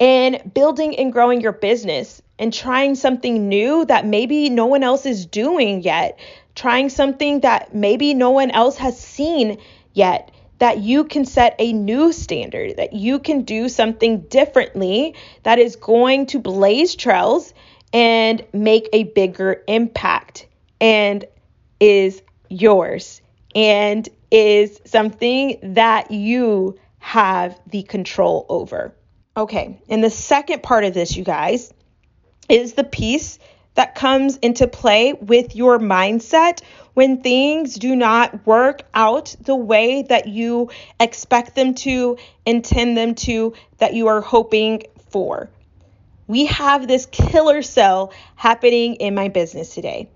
in 0.00 0.50
building 0.52 0.96
and 0.96 1.12
growing 1.12 1.40
your 1.40 1.52
business 1.52 2.20
and 2.40 2.52
trying 2.52 2.96
something 2.96 3.48
new 3.48 3.84
that 3.84 4.04
maybe 4.04 4.50
no 4.50 4.66
one 4.66 4.82
else 4.82 5.06
is 5.06 5.26
doing 5.26 5.80
yet? 5.80 6.18
Trying 6.56 6.88
something 6.88 7.38
that 7.40 7.72
maybe 7.72 8.14
no 8.14 8.30
one 8.30 8.50
else 8.50 8.78
has 8.78 8.98
seen 8.98 9.58
yet? 9.92 10.32
That 10.58 10.78
you 10.78 11.04
can 11.04 11.24
set 11.24 11.54
a 11.60 11.72
new 11.72 12.12
standard, 12.12 12.78
that 12.78 12.94
you 12.94 13.20
can 13.20 13.42
do 13.42 13.68
something 13.68 14.22
differently 14.22 15.14
that 15.44 15.60
is 15.60 15.76
going 15.76 16.26
to 16.26 16.40
blaze 16.40 16.96
trails 16.96 17.54
and 17.92 18.44
make 18.52 18.88
a 18.92 19.04
bigger 19.04 19.62
impact 19.66 20.46
and 20.80 21.24
is 21.80 22.22
yours 22.48 23.20
and 23.54 24.08
is 24.30 24.80
something 24.84 25.58
that 25.74 26.10
you 26.10 26.78
have 26.98 27.58
the 27.66 27.82
control 27.82 28.46
over. 28.48 28.94
Okay, 29.36 29.80
and 29.88 30.02
the 30.02 30.10
second 30.10 30.62
part 30.62 30.84
of 30.84 30.94
this, 30.94 31.16
you 31.16 31.24
guys, 31.24 31.72
is 32.48 32.74
the 32.74 32.84
piece 32.84 33.38
that 33.74 33.94
comes 33.94 34.36
into 34.38 34.66
play 34.66 35.12
with 35.12 35.54
your 35.54 35.78
mindset 35.78 36.60
when 36.94 37.22
things 37.22 37.76
do 37.76 37.94
not 37.94 38.44
work 38.44 38.82
out 38.92 39.36
the 39.40 39.54
way 39.54 40.02
that 40.02 40.26
you 40.26 40.68
expect 40.98 41.54
them 41.54 41.74
to, 41.74 42.18
intend 42.44 42.96
them 42.96 43.14
to, 43.14 43.54
that 43.76 43.94
you 43.94 44.08
are 44.08 44.20
hoping 44.20 44.82
for. 45.10 45.48
We 46.28 46.44
have 46.46 46.86
this 46.86 47.06
killer 47.06 47.62
cell 47.62 48.12
happening 48.36 48.96
in 48.96 49.14
my 49.14 49.28
business 49.28 49.74
today. 49.74 50.10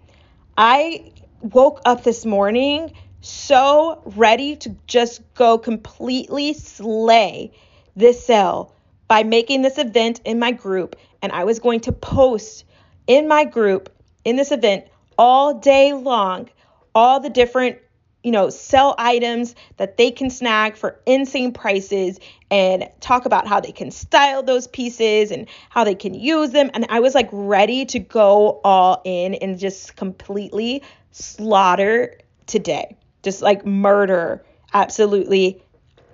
I 0.57 1.13
woke 1.41 1.81
up 1.87 2.05
this 2.05 2.27
morning 2.27 2.93
so 3.23 4.03
ready 4.05 4.57
to 4.57 4.77
just 4.87 5.23
go 5.35 5.57
completely 5.57 6.53
slay 6.53 7.53
this 7.97 8.25
cell 8.25 8.75
by 9.09 9.23
making 9.23 9.63
this 9.63 9.79
event 9.79 10.21
in 10.25 10.39
my 10.39 10.53
group. 10.53 10.97
And 11.23 11.33
I 11.33 11.45
was 11.45 11.59
going 11.59 11.81
to 11.81 11.93
post 11.93 12.65
in 13.07 13.27
my 13.27 13.45
group 13.45 13.89
in 14.25 14.37
this 14.37 14.53
event 14.53 14.87
all 15.17 15.55
day 15.55 15.95
long 15.95 16.51
all 16.95 17.21
the 17.21 17.31
different 17.31 17.79
you 18.23 18.31
know, 18.31 18.51
sell 18.51 18.95
items 18.99 19.55
that 19.79 19.97
they 19.97 20.11
can 20.11 20.31
snag 20.31 20.77
for 20.77 21.01
insane 21.07 21.53
prices 21.53 22.19
and 22.51 22.89
talk 23.01 23.25
about 23.25 23.47
how 23.47 23.61
they 23.61 23.73
can 23.73 23.91
style 23.91 24.43
those 24.43 24.67
pieces 24.67 25.31
and 25.31 25.49
how 25.71 25.85
they 25.85 25.95
can 25.95 26.15
use 26.15 26.51
them. 26.51 26.71
And 26.75 26.87
I 26.89 27.01
was 27.01 27.15
like 27.15 27.29
ready 27.33 27.85
to 27.87 27.99
go 27.99 28.61
all 28.63 29.01
in 29.05 29.35
and 29.35 29.59
just 29.59 29.97
completely 29.97 30.83
slaughter 31.11 32.19
today 32.47 32.97
just 33.23 33.43
like 33.43 33.65
murder, 33.65 34.45
absolutely 34.73 35.63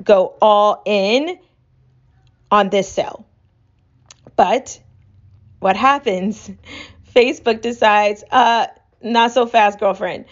go 0.02 0.36
all 0.40 0.82
in 0.84 1.38
on 2.50 2.70
this 2.70 2.90
sale. 2.90 3.26
But 4.36 4.80
what 5.58 5.76
happens? 5.76 6.50
Facebook 7.14 7.62
decides, 7.62 8.22
uh, 8.30 8.66
not 9.02 9.32
so 9.32 9.46
fast, 9.46 9.80
girlfriend, 9.80 10.26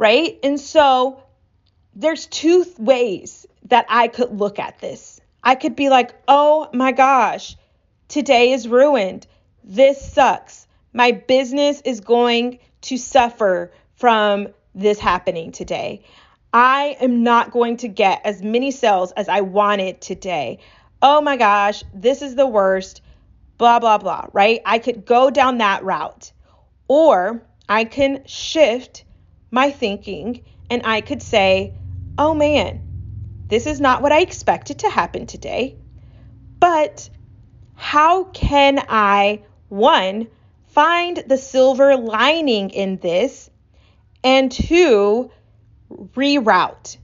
right? 0.00 0.38
And 0.42 0.58
so 0.58 1.22
there's 1.94 2.24
two 2.24 2.64
ways 2.78 3.46
that 3.64 3.84
I 3.90 4.08
could 4.08 4.32
look 4.32 4.58
at 4.58 4.78
this. 4.78 5.20
I 5.44 5.56
could 5.56 5.76
be 5.76 5.90
like, 5.90 6.14
oh 6.26 6.70
my 6.72 6.92
gosh, 6.92 7.54
today 8.08 8.52
is 8.52 8.66
ruined. 8.66 9.26
This 9.62 10.12
sucks. 10.12 10.66
My 10.94 11.12
business 11.12 11.82
is 11.84 12.00
going 12.00 12.60
to 12.80 12.96
suffer 12.96 13.72
from 13.96 14.48
this 14.74 14.98
happening 14.98 15.52
today. 15.52 16.02
I 16.50 16.96
am 16.98 17.22
not 17.22 17.50
going 17.50 17.76
to 17.78 17.88
get 17.88 18.22
as 18.24 18.42
many 18.42 18.70
sales 18.70 19.12
as 19.12 19.28
I 19.28 19.42
wanted 19.42 20.00
today. 20.00 20.60
Oh 21.02 21.20
my 21.20 21.36
gosh, 21.36 21.84
this 21.92 22.22
is 22.22 22.36
the 22.36 22.46
worst. 22.46 23.02
Blah, 23.58 23.80
blah, 23.80 23.98
blah, 23.98 24.28
right? 24.32 24.62
I 24.64 24.78
could 24.78 25.04
go 25.04 25.28
down 25.28 25.58
that 25.58 25.84
route. 25.84 26.32
Or 26.88 27.42
I 27.68 27.84
can 27.84 28.24
shift 28.24 29.04
my 29.50 29.70
thinking 29.70 30.42
and 30.68 30.82
I 30.84 31.00
could 31.00 31.22
say, 31.22 31.74
oh 32.16 32.34
man, 32.34 32.80
this 33.48 33.66
is 33.66 33.80
not 33.80 34.02
what 34.02 34.12
I 34.12 34.20
expected 34.20 34.80
to 34.80 34.90
happen 34.90 35.26
today. 35.26 35.76
But 36.60 37.10
how 37.74 38.24
can 38.24 38.84
I, 38.88 39.42
one, 39.68 40.28
find 40.68 41.16
the 41.26 41.38
silver 41.38 41.96
lining 41.96 42.70
in 42.70 42.98
this 42.98 43.50
and 44.22 44.52
two, 44.52 45.30
reroute, 45.90 46.98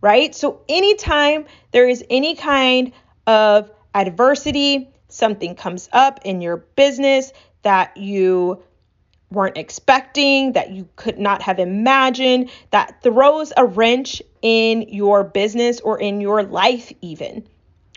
right? 0.00 0.34
So, 0.34 0.60
anytime 0.68 1.46
there 1.70 1.88
is 1.88 2.04
any 2.10 2.34
kind 2.34 2.92
of 3.26 3.70
adversity, 3.94 4.90
something 5.08 5.54
comes 5.54 5.88
up 5.92 6.20
in 6.24 6.40
your 6.40 6.56
business 6.56 7.32
that 7.62 7.96
you 7.96 8.62
weren't 9.30 9.56
expecting, 9.56 10.52
that 10.52 10.70
you 10.70 10.88
could 10.96 11.18
not 11.18 11.42
have 11.42 11.58
imagined, 11.58 12.50
that 12.70 13.02
throws 13.02 13.52
a 13.56 13.64
wrench 13.64 14.22
in 14.42 14.82
your 14.82 15.24
business 15.24 15.80
or 15.80 16.00
in 16.00 16.20
your 16.20 16.42
life, 16.42 16.92
even. 17.00 17.46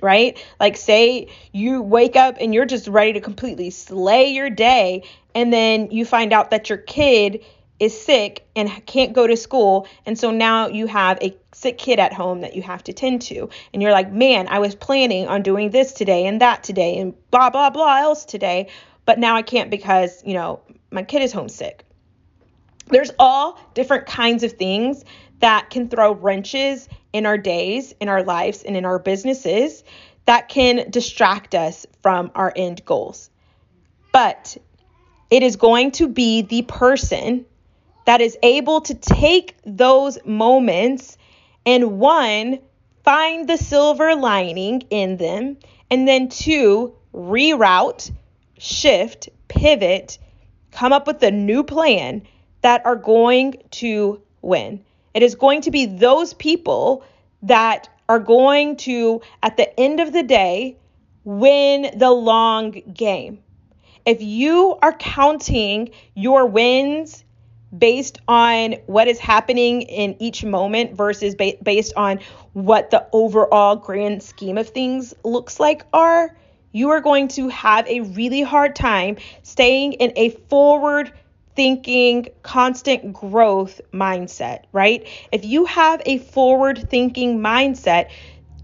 Right? 0.02 0.38
Like, 0.60 0.78
say 0.78 1.30
you 1.52 1.82
wake 1.82 2.16
up 2.16 2.38
and 2.40 2.54
you're 2.54 2.66
just 2.66 2.88
ready 2.88 3.13
to 3.13 3.22
completely 3.22 3.72
slay 3.72 4.28
your 4.28 4.50
day, 4.50 5.04
and 5.34 5.52
then 5.52 5.90
you 5.92 6.06
find 6.06 6.34
out 6.34 6.52
that 6.52 6.70
your 6.70 6.78
kid 6.78 7.44
is 7.80 8.00
sick 8.00 8.48
and 8.56 8.70
can't 8.88 9.13
go 9.13 9.28
to 9.28 9.38
school. 9.38 9.88
And 10.06 10.18
so 10.18 10.32
now 10.32 10.68
you 10.68 10.88
have 10.88 11.20
a 11.22 11.38
sick 11.54 11.78
kid 11.78 12.00
at 12.00 12.12
home 12.12 12.42
that 12.42 12.56
you 12.56 12.63
have 12.63 12.84
to 12.86 12.94
tend 12.94 13.22
to. 13.24 13.50
And 13.72 13.82
you're 13.82 13.92
like, 13.92 14.12
man, 14.12 14.48
I 14.48 14.60
was 14.60 14.74
planning 14.74 15.28
on 15.28 15.44
doing 15.44 15.70
this 15.70 15.94
today 15.94 16.26
and 16.26 16.42
that 16.42 16.63
today 16.63 16.98
and 16.98 17.13
blah, 17.30 17.52
blah, 17.52 17.70
blah 17.70 18.00
else 18.00 18.26
today. 18.26 18.70
But 19.08 19.20
now 19.20 19.38
I 19.38 19.41
can't 19.41 19.72
because, 19.72 20.22
you 20.26 20.34
know, 20.34 20.60
my 20.91 21.02
kid 21.02 21.22
is 21.22 21.32
homesick. 21.32 21.86
There's 22.88 23.12
all 23.17 23.58
different 23.74 24.06
kinds 24.06 24.43
of 24.43 24.52
things 24.52 25.06
that 25.39 25.70
can 25.70 25.88
throw 25.88 26.13
wrenches 26.13 26.89
in 27.13 27.26
our 27.26 27.38
days, 27.38 27.96
in 28.02 28.10
our 28.10 28.22
lives, 28.22 28.63
and 28.63 28.76
in 28.76 28.84
our 28.84 29.00
businesses 29.00 29.86
that 30.26 30.50
can 30.50 30.91
distract 30.91 31.56
us 31.56 31.88
from 32.02 32.32
our 32.36 32.52
end 32.54 32.84
goals. 32.84 33.30
But 34.12 34.58
it 35.30 35.41
is 35.41 35.56
going 35.56 35.91
to 35.91 36.10
be 36.10 36.41
the 36.41 36.63
person 36.63 37.46
that 38.06 38.20
is 38.20 38.38
able 38.43 38.82
to 38.82 38.93
take 38.93 39.56
those 39.65 40.17
moments 40.26 41.17
and 41.65 41.98
one, 41.98 42.60
find 43.06 43.48
the 43.48 43.58
silver 43.58 44.15
lining 44.15 44.84
in 44.89 45.15
them, 45.15 45.56
and 45.89 46.06
then 46.06 46.28
two, 46.28 46.93
reroute, 47.13 48.12
shift, 48.60 49.30
pivot, 49.48 50.17
come 50.72 50.93
up 50.93 51.08
with 51.08 51.22
a 51.24 51.32
new 51.32 51.63
plan 51.63 52.24
that 52.62 52.86
are 52.86 52.96
going 52.96 53.56
to 53.72 54.22
win. 54.41 54.84
It 55.13 55.24
is 55.24 55.36
going 55.36 55.62
to 55.62 55.72
be 55.72 55.86
those 55.86 56.34
people 56.34 57.04
that 57.43 57.89
are 58.10 58.20
going 58.20 58.78
to, 58.78 59.22
at 59.43 59.58
the 59.58 59.80
end 59.80 60.00
of 60.00 60.13
the 60.13 60.24
day, 60.24 60.78
win 61.24 61.91
the 61.98 62.12
long 62.12 62.72
game. 62.93 63.39
If 64.06 64.22
you 64.22 64.78
are 64.82 64.93
counting 64.93 65.89
your 66.15 66.46
wins 66.46 67.26
based 67.78 68.20
on 68.28 68.74
what 68.86 69.10
is 69.10 69.20
happening 69.20 69.82
in 69.82 70.15
each 70.20 70.46
moment 70.46 70.96
versus 70.96 71.36
ba- 71.36 71.58
based 71.62 71.93
on 71.98 72.20
what 72.54 72.91
the 72.91 73.06
overall 73.12 73.76
grand 73.76 74.24
scheme 74.24 74.58
of 74.58 74.70
things 74.70 75.13
looks 75.26 75.60
like 75.60 75.84
are, 75.91 76.36
you 76.78 76.90
are 76.92 77.02
going 77.02 77.28
to 77.30 77.50
have 77.50 77.88
a 77.88 78.02
really 78.02 78.42
hard 78.42 78.76
time 78.76 79.18
staying 79.44 79.94
in 79.94 80.13
a 80.16 80.30
forward 80.50 81.12
thinking, 81.56 82.28
constant 82.44 83.13
growth 83.13 83.82
mindset, 83.92 84.66
right? 84.72 85.08
If 85.32 85.44
you 85.44 85.66
have 85.66 86.02
a 86.06 86.20
forward 86.20 86.90
thinking 86.90 87.40
mindset, 87.40 88.10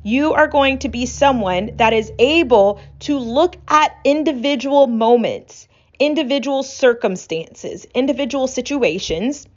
you 0.03 0.33
are 0.33 0.47
going 0.47 0.79
to 0.79 0.89
be 0.89 1.07
someone 1.07 1.71
that 1.77 1.93
is 1.93 2.11
able 2.19 2.79
to 2.99 3.17
look 3.17 3.55
at 3.67 3.97
individual 4.03 4.87
moments 4.87 5.67
individual 5.99 6.63
circumstances, 6.63 7.85
individual 7.93 8.47
situations, 8.47 9.47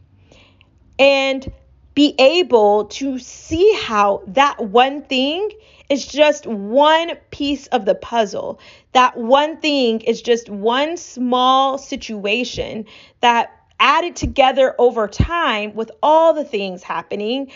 and 0.99 1.51
be 1.95 2.14
able 2.19 2.85
to 2.85 3.19
see 3.19 3.75
how 3.83 4.23
that 4.29 4.62
one 4.62 5.03
thing 5.03 5.51
is 5.88 6.07
just 6.07 6.46
one 6.46 7.16
piece 7.31 7.66
of 7.68 7.85
the 7.85 7.94
puzzle. 7.94 8.61
That 8.92 9.16
one 9.16 9.59
thing 9.59 10.01
is 10.01 10.22
just 10.22 10.49
one 10.49 10.96
small 10.96 11.79
situation 11.79 12.87
that 13.20 13.53
added 13.79 14.16
together 14.16 14.75
over 14.79 15.07
time 15.07 15.75
with 15.75 15.90
all 16.03 16.33
the 16.33 16.44
things 16.44 16.83
happening 16.83 17.51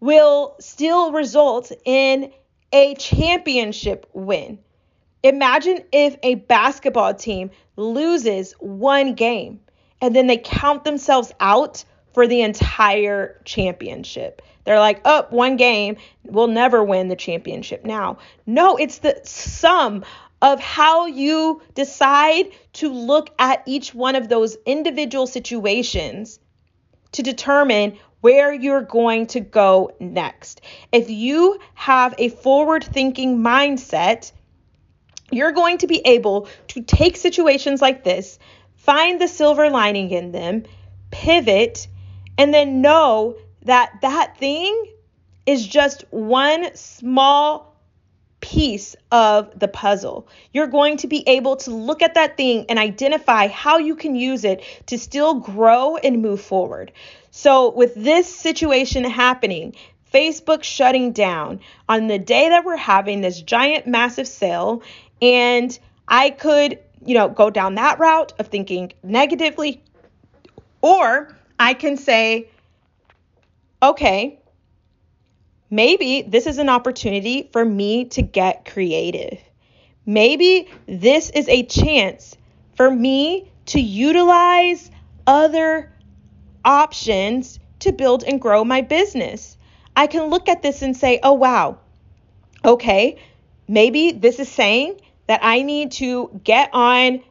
will 0.00 0.56
still 0.60 1.12
result 1.12 1.72
in 1.84 2.32
a 2.72 2.94
championship 2.94 4.08
win. 4.12 4.58
Imagine 5.22 5.80
if 5.90 6.16
a 6.22 6.34
basketball 6.34 7.14
team 7.14 7.50
loses 7.76 8.52
one 8.58 9.14
game 9.14 9.60
and 10.00 10.14
then 10.14 10.26
they 10.26 10.36
count 10.36 10.84
themselves 10.84 11.32
out 11.40 11.84
for 12.14 12.26
the 12.26 12.42
entire 12.42 13.40
championship. 13.44 14.40
They're 14.64 14.78
like, 14.78 15.02
oh, 15.04 15.26
one 15.30 15.56
game, 15.56 15.96
we'll 16.24 16.46
never 16.46 16.82
win 16.82 17.08
the 17.08 17.16
championship 17.16 17.84
now. 17.84 18.18
No, 18.46 18.76
it's 18.76 18.98
the 18.98 19.20
sum 19.24 20.04
of 20.40 20.60
how 20.60 21.06
you 21.06 21.60
decide 21.74 22.50
to 22.74 22.88
look 22.92 23.30
at 23.38 23.62
each 23.66 23.94
one 23.94 24.14
of 24.14 24.28
those 24.28 24.56
individual 24.64 25.26
situations 25.26 26.38
to 27.12 27.22
determine 27.22 27.98
where 28.20 28.54
you're 28.54 28.82
going 28.82 29.26
to 29.26 29.40
go 29.40 29.90
next. 30.00 30.62
If 30.92 31.10
you 31.10 31.58
have 31.74 32.14
a 32.16 32.30
forward 32.30 32.82
thinking 32.82 33.38
mindset, 33.38 34.32
you're 35.30 35.52
going 35.52 35.78
to 35.78 35.86
be 35.86 36.00
able 36.06 36.48
to 36.68 36.82
take 36.82 37.16
situations 37.16 37.82
like 37.82 38.04
this, 38.04 38.38
find 38.76 39.20
the 39.20 39.28
silver 39.28 39.68
lining 39.68 40.10
in 40.10 40.32
them, 40.32 40.64
pivot, 41.10 41.86
and 42.38 42.52
then 42.52 42.80
know 42.80 43.36
that 43.62 43.92
that 44.02 44.36
thing 44.38 44.92
is 45.46 45.66
just 45.66 46.04
one 46.10 46.74
small 46.74 47.74
piece 48.40 48.94
of 49.10 49.58
the 49.58 49.68
puzzle. 49.68 50.28
You're 50.52 50.66
going 50.66 50.98
to 50.98 51.06
be 51.06 51.26
able 51.26 51.56
to 51.56 51.70
look 51.70 52.02
at 52.02 52.14
that 52.14 52.36
thing 52.36 52.66
and 52.68 52.78
identify 52.78 53.48
how 53.48 53.78
you 53.78 53.96
can 53.96 54.14
use 54.14 54.44
it 54.44 54.62
to 54.86 54.98
still 54.98 55.34
grow 55.40 55.96
and 55.96 56.20
move 56.20 56.42
forward. 56.42 56.92
So, 57.30 57.70
with 57.70 57.94
this 57.94 58.32
situation 58.32 59.04
happening, 59.04 59.74
Facebook 60.12 60.62
shutting 60.62 61.12
down 61.12 61.60
on 61.88 62.06
the 62.06 62.18
day 62.18 62.50
that 62.50 62.64
we're 62.64 62.76
having 62.76 63.22
this 63.22 63.40
giant, 63.40 63.86
massive 63.86 64.28
sale, 64.28 64.82
and 65.22 65.76
I 66.06 66.30
could, 66.30 66.78
you 67.04 67.14
know, 67.14 67.28
go 67.28 67.50
down 67.50 67.76
that 67.76 67.98
route 67.98 68.34
of 68.38 68.48
thinking 68.48 68.92
negatively, 69.02 69.82
or 70.82 71.34
I 71.58 71.74
can 71.74 71.96
say, 71.96 72.48
okay, 73.82 74.40
maybe 75.70 76.22
this 76.22 76.46
is 76.46 76.58
an 76.58 76.68
opportunity 76.68 77.48
for 77.52 77.64
me 77.64 78.06
to 78.06 78.22
get 78.22 78.64
creative. 78.64 79.38
Maybe 80.06 80.68
this 80.86 81.30
is 81.30 81.48
a 81.48 81.64
chance 81.64 82.36
for 82.76 82.90
me 82.90 83.50
to 83.66 83.80
utilize 83.80 84.90
other 85.26 85.92
options 86.64 87.58
to 87.80 87.92
build 87.92 88.24
and 88.24 88.40
grow 88.40 88.64
my 88.64 88.80
business. 88.80 89.56
I 89.96 90.06
can 90.06 90.24
look 90.24 90.48
at 90.48 90.62
this 90.62 90.82
and 90.82 90.96
say, 90.96 91.20
oh, 91.22 91.34
wow, 91.34 91.78
okay, 92.64 93.18
maybe 93.68 94.12
this 94.12 94.38
is 94.40 94.48
saying 94.48 95.00
that 95.26 95.40
I 95.42 95.62
need 95.62 95.92
to 95.92 96.40
get 96.42 96.70
on 96.72 97.22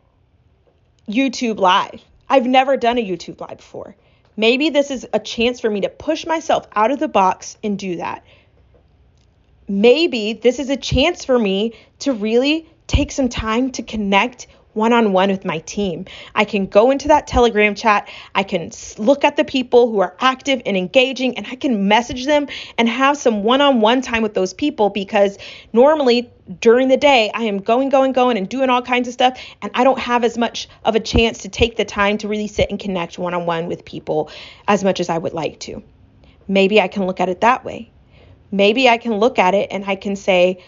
YouTube 1.08 1.60
Live. 1.60 2.02
I've 2.30 2.46
never 2.46 2.78
done 2.78 2.98
a 2.98 3.06
YouTube 3.06 3.42
Live 3.42 3.58
before. 3.58 3.96
Maybe 4.36 4.70
this 4.70 4.92
is 4.92 5.08
a 5.14 5.20
chance 5.20 5.60
for 5.60 5.70
me 5.70 5.82
to 5.82 5.90
push 5.90 6.26
myself 6.26 6.68
out 6.76 6.92
of 6.92 7.00
the 7.00 7.08
box 7.08 7.58
and 7.64 7.78
do 7.78 7.98
that. 7.98 8.24
Maybe 9.68 10.34
this 10.34 10.60
is 10.60 10.70
a 10.70 10.78
chance 10.78 11.24
for 11.24 11.38
me 11.38 11.74
to 12.00 12.14
really 12.14 12.68
take 12.88 13.12
some 13.12 13.30
time 13.30 13.72
to 13.72 13.84
connect 13.84 14.48
one 14.74 14.94
on 14.94 15.14
one 15.14 15.30
with 15.30 15.46
my 15.46 15.60
team. 15.60 16.06
I 16.36 16.46
can 16.46 16.66
go 16.66 16.92
into 16.92 17.08
that 17.08 17.28
Telegram 17.28 17.76
chat. 17.76 18.10
I 18.36 18.44
can 18.44 18.72
look 18.98 19.24
at 19.24 19.36
the 19.36 19.44
people 19.44 19.92
who 19.92 20.00
are 20.00 20.16
active 20.20 20.62
and 20.66 20.76
engaging, 20.76 21.38
and 21.38 21.48
I 21.48 21.56
can 21.56 21.88
message 21.88 22.26
them 22.26 22.48
and 22.78 22.90
have 22.90 23.18
some 23.18 23.44
one 23.44 23.62
on 23.62 23.82
one 23.82 24.02
time 24.02 24.24
with 24.24 24.34
those 24.34 24.54
people 24.54 24.90
because 24.90 25.38
normally 25.72 26.32
during 26.60 26.88
the 26.88 26.98
day 26.98 27.32
I 27.34 27.44
am 27.44 27.60
going, 27.60 27.90
going, 27.90 28.12
going 28.12 28.38
and 28.38 28.50
doing 28.50 28.70
all 28.70 28.82
kinds 28.82 29.08
of 29.08 29.14
stuff, 29.14 29.40
and 29.62 29.72
I 29.74 29.84
don't 29.84 30.00
have 30.00 30.24
as 30.24 30.38
much 30.38 30.68
of 30.86 30.96
a 30.96 31.00
chance 31.00 31.40
to 31.40 31.50
take 31.50 31.78
the 31.78 31.86
time 31.86 32.18
to 32.20 32.28
really 32.28 32.48
sit 32.48 32.70
and 32.70 32.80
connect 32.80 33.18
one 33.18 33.34
on 33.34 33.46
one 33.46 33.68
with 33.68 33.86
people 33.86 34.30
as 34.68 34.84
much 34.84 35.00
as 35.00 35.10
I 35.10 35.18
would 35.18 35.34
like 35.34 35.60
to. 35.62 35.84
Maybe 36.48 36.82
I 36.82 36.88
can 36.88 37.06
look 37.06 37.20
at 37.20 37.30
it 37.30 37.42
that 37.42 37.64
way. 37.64 37.90
Maybe 38.52 38.88
I 38.88 38.98
can 38.98 39.14
look 39.14 39.40
at 39.40 39.56
it 39.56 39.70
and 39.72 39.84
I 39.86 39.96
can 39.96 40.16
say, 40.16 40.64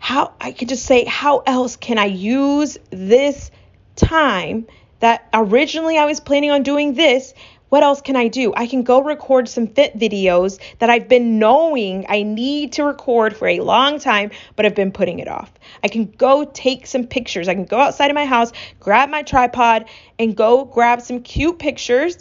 how 0.00 0.32
I 0.40 0.50
could 0.52 0.68
just 0.70 0.86
say, 0.86 1.04
how 1.04 1.44
else 1.46 1.76
can 1.76 1.98
I 1.98 2.06
use 2.06 2.78
this 2.90 3.50
time 3.96 4.66
that 4.98 5.28
originally 5.32 5.98
I 5.98 6.06
was 6.06 6.18
planning 6.18 6.50
on 6.50 6.62
doing 6.62 6.94
this? 6.94 7.34
What 7.68 7.84
else 7.84 8.00
can 8.00 8.16
I 8.16 8.26
do? 8.26 8.52
I 8.56 8.66
can 8.66 8.82
go 8.82 9.02
record 9.02 9.48
some 9.48 9.68
fit 9.68 9.96
videos 9.96 10.58
that 10.78 10.90
I've 10.90 11.06
been 11.06 11.38
knowing 11.38 12.06
I 12.08 12.22
need 12.22 12.72
to 12.72 12.84
record 12.84 13.36
for 13.36 13.46
a 13.46 13.60
long 13.60 14.00
time, 14.00 14.30
but 14.56 14.66
I've 14.66 14.74
been 14.74 14.90
putting 14.90 15.20
it 15.20 15.28
off. 15.28 15.52
I 15.84 15.88
can 15.88 16.06
go 16.06 16.44
take 16.44 16.86
some 16.86 17.06
pictures. 17.06 17.46
I 17.46 17.54
can 17.54 17.66
go 17.66 17.78
outside 17.78 18.10
of 18.10 18.14
my 18.14 18.24
house, 18.24 18.52
grab 18.80 19.10
my 19.10 19.22
tripod, 19.22 19.84
and 20.18 20.34
go 20.34 20.64
grab 20.64 21.02
some 21.02 21.20
cute 21.20 21.58
pictures 21.58 22.18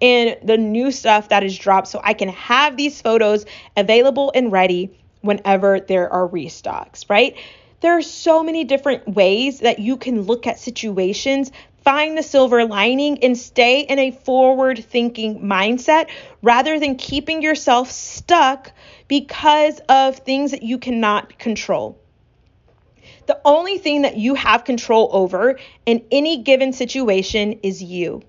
in 0.00 0.36
the 0.42 0.58
new 0.58 0.90
stuff 0.90 1.28
that 1.28 1.44
is 1.44 1.56
dropped 1.56 1.86
so 1.86 2.00
I 2.02 2.12
can 2.14 2.28
have 2.30 2.76
these 2.76 3.00
photos 3.00 3.46
available 3.76 4.32
and 4.34 4.50
ready 4.50 4.99
whenever 5.20 5.80
there 5.80 6.12
are 6.12 6.28
restocks, 6.28 7.08
right? 7.08 7.36
There 7.80 7.96
are 7.96 8.02
so 8.02 8.42
many 8.42 8.64
different 8.64 9.08
ways 9.08 9.60
that 9.60 9.78
you 9.78 9.96
can 9.96 10.22
look 10.22 10.46
at 10.46 10.58
situations, 10.58 11.50
find 11.82 12.16
the 12.16 12.22
silver 12.22 12.64
lining, 12.66 13.24
and 13.24 13.36
stay 13.36 13.80
in 13.80 13.98
a 13.98 14.10
forward 14.10 14.84
thinking 14.84 15.40
mindset 15.40 16.08
rather 16.42 16.78
than 16.78 16.96
keeping 16.96 17.42
yourself 17.42 17.90
stuck 17.90 18.72
because 19.08 19.80
of 19.88 20.18
things 20.18 20.50
that 20.50 20.62
you 20.62 20.78
cannot 20.78 21.38
control. 21.38 21.98
The 23.26 23.40
only 23.44 23.78
thing 23.78 24.02
that 24.02 24.16
you 24.16 24.34
have 24.34 24.64
control 24.64 25.08
over 25.12 25.58
in 25.86 26.04
any 26.10 26.42
given 26.42 26.72
situation 26.72 27.60
is 27.62 27.82
you. 27.82 28.22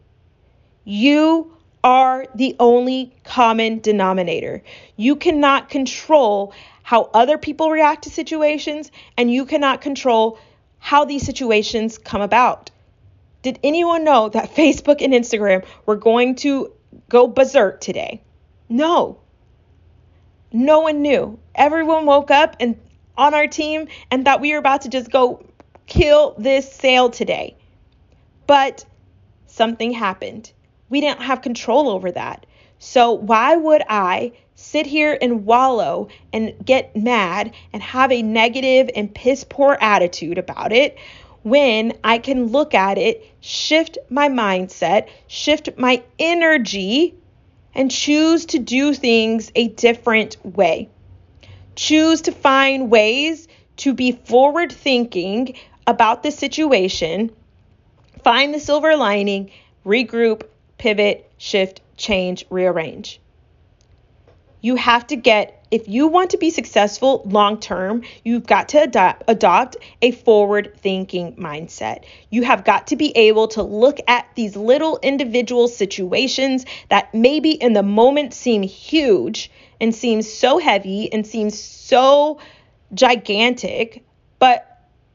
You 0.84 1.58
are 1.84 2.26
the 2.36 2.56
only 2.60 3.14
common 3.24 3.80
denominator. 3.80 4.64
You 4.98 5.16
cannot 5.16 5.70
control 5.70 6.54
how 6.84 7.10
other 7.14 7.38
people 7.38 7.70
react 7.70 8.04
to 8.04 8.10
situations, 8.10 8.92
and 9.18 9.32
you 9.32 9.46
cannot 9.46 9.82
control 9.82 10.38
how 10.80 11.06
these 11.06 11.26
situations 11.26 11.98
come 11.98 12.22
about. 12.22 12.72
Did 13.42 13.60
anyone 13.64 14.04
know 14.04 14.30
that 14.30 14.56
Facebook 14.56 15.02
and 15.02 15.14
Instagram 15.14 15.66
were 15.86 15.96
going 15.96 16.36
to 16.38 16.74
go 17.10 17.28
berserk 17.28 17.82
today? 17.82 18.22
No. 18.70 19.20
No 20.52 20.82
one 20.82 21.02
knew. 21.02 21.40
Everyone 21.56 22.06
woke 22.06 22.32
up 22.32 22.56
and 22.60 22.78
on 23.18 23.34
our 23.34 23.48
team 23.48 23.88
and 24.10 24.26
thought 24.26 24.42
we 24.42 24.52
were 24.52 24.58
about 24.58 24.82
to 24.82 24.90
just 24.90 25.12
go 25.12 25.46
kill 25.86 26.36
this 26.38 26.72
sale 26.72 27.10
today. 27.10 27.56
But 28.48 28.86
something 29.48 29.92
happened. 29.92 30.52
We 30.90 31.02
didn't 31.02 31.22
have 31.22 31.42
control 31.42 31.90
over 31.90 32.12
that. 32.12 32.46
So 32.80 33.12
why 33.12 33.56
would 33.56 33.84
I 33.88 34.32
sit 34.62 34.86
here 34.86 35.18
and 35.22 35.46
wallow 35.46 36.08
and 36.32 36.54
get 36.64 36.96
mad 36.96 37.54
and 37.74 37.82
have 37.82 38.12
a 38.12 38.22
negative 38.22 38.90
and 38.96 39.14
piss 39.14 39.44
poor 39.44 39.78
attitude 39.82 40.38
about 40.38 40.72
it 40.72 40.98
when 41.44 41.94
I 42.04 42.20
can 42.20 42.48
look 42.48 42.74
at 42.74 42.98
it, 42.98 43.26
shift 43.40 43.98
my 44.10 44.30
mindset, 44.30 45.08
shift 45.28 45.70
my 45.78 46.04
energy, 46.20 47.16
and 47.74 47.90
choose 47.90 48.46
to 48.48 48.60
do 48.60 48.94
things 48.94 49.52
a 49.56 49.70
different 49.70 50.38
way. 50.46 50.90
Choose 51.76 52.22
to 52.22 52.32
find 52.32 52.92
ways 52.92 53.48
to 53.78 53.94
be 53.94 54.12
forward 54.12 54.72
thinking 54.72 55.56
about 55.88 56.22
the 56.22 56.32
situation, 56.32 57.32
find 58.24 58.54
the 58.54 58.60
silver 58.60 58.96
lining, 58.96 59.50
regroup, 59.86 60.44
pivot, 60.78 61.30
shift, 61.38 61.82
change, 61.98 62.46
rearrange. 62.50 63.20
You 64.62 64.76
have 64.76 65.08
to 65.08 65.16
get, 65.16 65.66
if 65.72 65.88
you 65.88 66.08
want 66.08 66.30
to 66.32 66.38
be 66.38 66.52
successful 66.52 67.24
long 67.26 67.60
term, 67.60 68.04
you've 68.24 68.46
got 68.46 68.70
to 68.70 68.84
adopt, 68.84 69.24
adopt 69.28 69.78
a 70.02 70.12
forward 70.12 70.74
thinking 70.78 71.36
mindset. 71.36 72.04
You 72.30 72.44
have 72.44 72.64
got 72.64 72.88
to 72.88 72.96
be 72.96 73.16
able 73.18 73.48
to 73.50 73.64
look 73.64 74.00
at 74.08 74.28
these 74.36 74.56
little 74.56 75.00
individual 75.02 75.68
situations 75.68 76.66
that 76.90 77.14
maybe 77.14 77.52
in 77.52 77.74
the 77.74 77.84
moment 77.84 78.34
seem 78.34 78.62
huge 78.62 79.52
and 79.80 79.96
seem 79.96 80.22
so 80.22 80.60
heavy 80.60 81.12
and 81.12 81.26
seem 81.26 81.50
so 81.50 82.40
gigantic, 82.94 84.04
but 84.38 84.68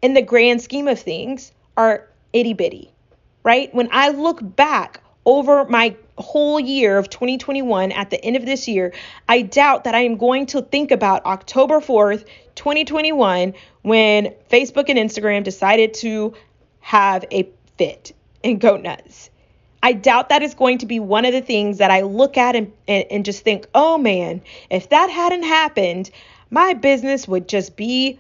in 0.03 0.15
the 0.15 0.23
grand 0.23 0.61
scheme 0.61 0.89
of 0.89 0.99
things 0.99 1.53
are 1.77 2.09
itty 2.33 2.53
bitty, 2.53 2.91
right? 3.45 3.73
When 3.75 3.89
I 3.93 4.09
look 4.09 4.41
back 4.43 5.01
over 5.27 5.67
my 5.67 5.97
whole 6.17 6.59
year 6.59 6.97
of 6.97 7.11
2021 7.11 7.93
at 7.93 8.09
the 8.11 8.25
end 8.25 8.37
of 8.37 8.47
this 8.47 8.69
year, 8.69 8.95
I 9.29 9.43
doubt 9.43 9.85
that 9.85 9.95
I 9.95 10.01
am 10.01 10.17
going 10.17 10.47
to 10.47 10.63
think 10.63 10.93
about 10.93 11.27
October 11.27 11.81
4th, 11.81 12.25
2021, 12.55 13.53
when 13.83 14.35
Facebook 14.51 14.89
and 14.89 14.99
Instagram 14.99 15.45
decided 15.45 15.93
to 15.95 16.35
have 16.81 17.25
a 17.31 17.51
fit 17.77 18.15
and 18.43 18.61
go 18.61 18.77
nuts. 18.77 19.29
I 19.83 19.93
doubt 19.93 20.31
that 20.31 20.43
is 20.43 20.55
going 20.55 20.79
to 20.79 20.87
be 20.87 21.01
one 21.01 21.25
of 21.25 21.33
the 21.33 21.43
things 21.43 21.79
that 21.79 21.91
I 21.91 22.01
look 22.03 22.39
at 22.39 22.57
and, 22.57 22.73
and, 22.89 23.05
and 23.11 23.25
just 23.25 23.45
think, 23.45 23.67
oh 23.75 23.99
man, 23.99 24.43
if 24.71 24.89
that 24.89 25.11
hadn't 25.11 25.43
happened, 25.43 26.11
my 26.51 26.75
business 26.75 27.29
would 27.29 27.49
just 27.49 27.77
be 27.77 28.19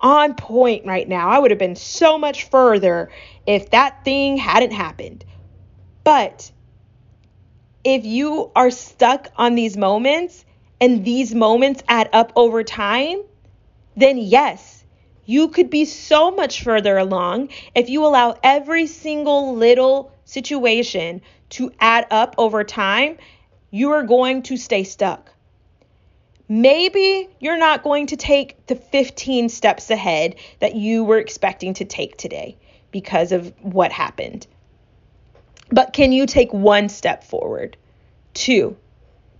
on 0.00 0.34
point 0.34 0.86
right 0.86 1.08
now. 1.08 1.28
I 1.28 1.38
would 1.38 1.50
have 1.50 1.58
been 1.58 1.76
so 1.76 2.18
much 2.18 2.48
further 2.48 3.10
if 3.46 3.70
that 3.70 4.04
thing 4.04 4.36
hadn't 4.36 4.72
happened. 4.72 5.24
But 6.08 6.52
if 7.84 8.06
you 8.06 8.50
are 8.56 8.70
stuck 8.70 9.28
on 9.36 9.56
these 9.56 9.76
moments 9.76 10.42
and 10.80 11.04
these 11.04 11.34
moments 11.34 11.82
add 11.86 12.08
up 12.14 12.32
over 12.34 12.64
time, 12.64 13.18
then 13.94 14.16
yes, 14.16 14.86
you 15.26 15.48
could 15.48 15.68
be 15.68 15.84
so 15.84 16.30
much 16.30 16.62
further 16.62 16.96
along 16.96 17.50
if 17.74 17.90
you 17.90 18.06
allow 18.06 18.38
every 18.42 18.86
single 18.86 19.54
little 19.54 20.10
situation 20.24 21.20
to 21.50 21.72
add 21.78 22.06
up 22.10 22.34
over 22.38 22.64
time. 22.64 23.18
You 23.70 23.90
are 23.90 24.02
going 24.02 24.44
to 24.44 24.56
stay 24.56 24.84
stuck. 24.84 25.30
Maybe 26.48 27.28
you're 27.38 27.58
not 27.58 27.82
going 27.82 28.06
to 28.06 28.16
take 28.16 28.66
the 28.66 28.76
15 28.76 29.50
steps 29.50 29.90
ahead 29.90 30.36
that 30.60 30.74
you 30.74 31.04
were 31.04 31.18
expecting 31.18 31.74
to 31.74 31.84
take 31.84 32.16
today 32.16 32.56
because 32.92 33.30
of 33.30 33.52
what 33.60 33.92
happened. 33.92 34.46
But 35.70 35.92
can 35.92 36.12
you 36.12 36.26
take 36.26 36.52
one 36.52 36.88
step 36.88 37.24
forward? 37.24 37.76
Two, 38.34 38.76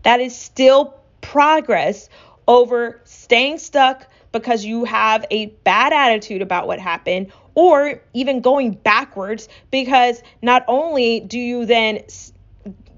that 0.02 0.20
is 0.20 0.36
still 0.36 0.94
progress 1.20 2.08
over 2.46 3.00
staying 3.04 3.58
stuck 3.58 4.06
because 4.32 4.64
you 4.64 4.84
have 4.84 5.24
a 5.30 5.46
bad 5.46 5.92
attitude 5.92 6.42
about 6.42 6.66
what 6.66 6.78
happened 6.78 7.32
or 7.54 8.00
even 8.14 8.40
going 8.40 8.72
backwards 8.72 9.48
because 9.70 10.22
not 10.42 10.64
only 10.68 11.20
do 11.20 11.38
you 11.38 11.66
then 11.66 12.02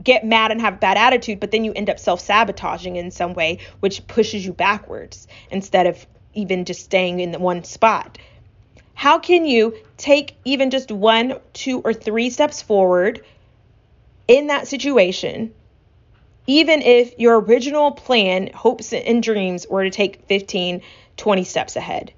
get 0.02 0.24
mad 0.24 0.50
and 0.50 0.60
have 0.60 0.74
a 0.74 0.78
bad 0.78 0.96
attitude, 0.96 1.40
but 1.40 1.50
then 1.50 1.64
you 1.64 1.72
end 1.74 1.90
up 1.90 1.98
self 1.98 2.20
sabotaging 2.20 2.96
in 2.96 3.10
some 3.10 3.34
way, 3.34 3.58
which 3.80 4.06
pushes 4.06 4.44
you 4.44 4.52
backwards 4.52 5.26
instead 5.50 5.86
of 5.86 6.06
even 6.34 6.64
just 6.64 6.82
staying 6.84 7.20
in 7.20 7.32
the 7.32 7.38
one 7.38 7.64
spot. 7.64 8.18
How 9.00 9.18
can 9.18 9.46
you 9.46 9.76
take 9.96 10.36
even 10.44 10.68
just 10.68 10.92
one, 10.92 11.40
two, 11.54 11.80
or 11.80 11.94
three 11.94 12.28
steps 12.28 12.60
forward 12.60 13.24
in 14.28 14.48
that 14.48 14.68
situation, 14.68 15.54
even 16.46 16.82
if 16.82 17.18
your 17.18 17.40
original 17.40 17.92
plan, 17.92 18.50
hopes, 18.52 18.92
and 18.92 19.22
dreams 19.22 19.66
were 19.70 19.84
to 19.84 19.90
take 19.90 20.26
15, 20.26 20.82
20 21.16 21.44
steps 21.44 21.76
ahead? 21.76 22.12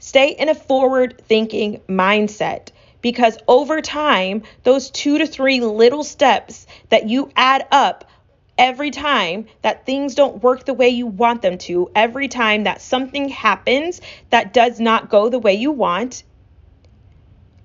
Stay 0.00 0.30
in 0.30 0.48
a 0.48 0.54
forward 0.56 1.22
thinking 1.28 1.80
mindset 1.88 2.70
because 3.00 3.38
over 3.46 3.80
time, 3.80 4.42
those 4.64 4.90
two 4.90 5.18
to 5.18 5.28
three 5.28 5.60
little 5.60 6.02
steps 6.02 6.66
that 6.88 7.08
you 7.08 7.30
add 7.36 7.68
up 7.70 8.04
every 8.56 8.90
time 8.90 9.46
that 9.62 9.86
things 9.86 10.14
don't 10.14 10.42
work 10.42 10.64
the 10.64 10.74
way 10.74 10.88
you 10.88 11.06
want 11.06 11.42
them 11.42 11.58
to, 11.58 11.90
every 11.94 12.28
time 12.28 12.64
that 12.64 12.80
something 12.80 13.28
happens 13.28 14.00
that 14.30 14.52
does 14.52 14.80
not 14.80 15.10
go 15.10 15.28
the 15.28 15.38
way 15.38 15.54
you 15.54 15.70
want, 15.72 16.22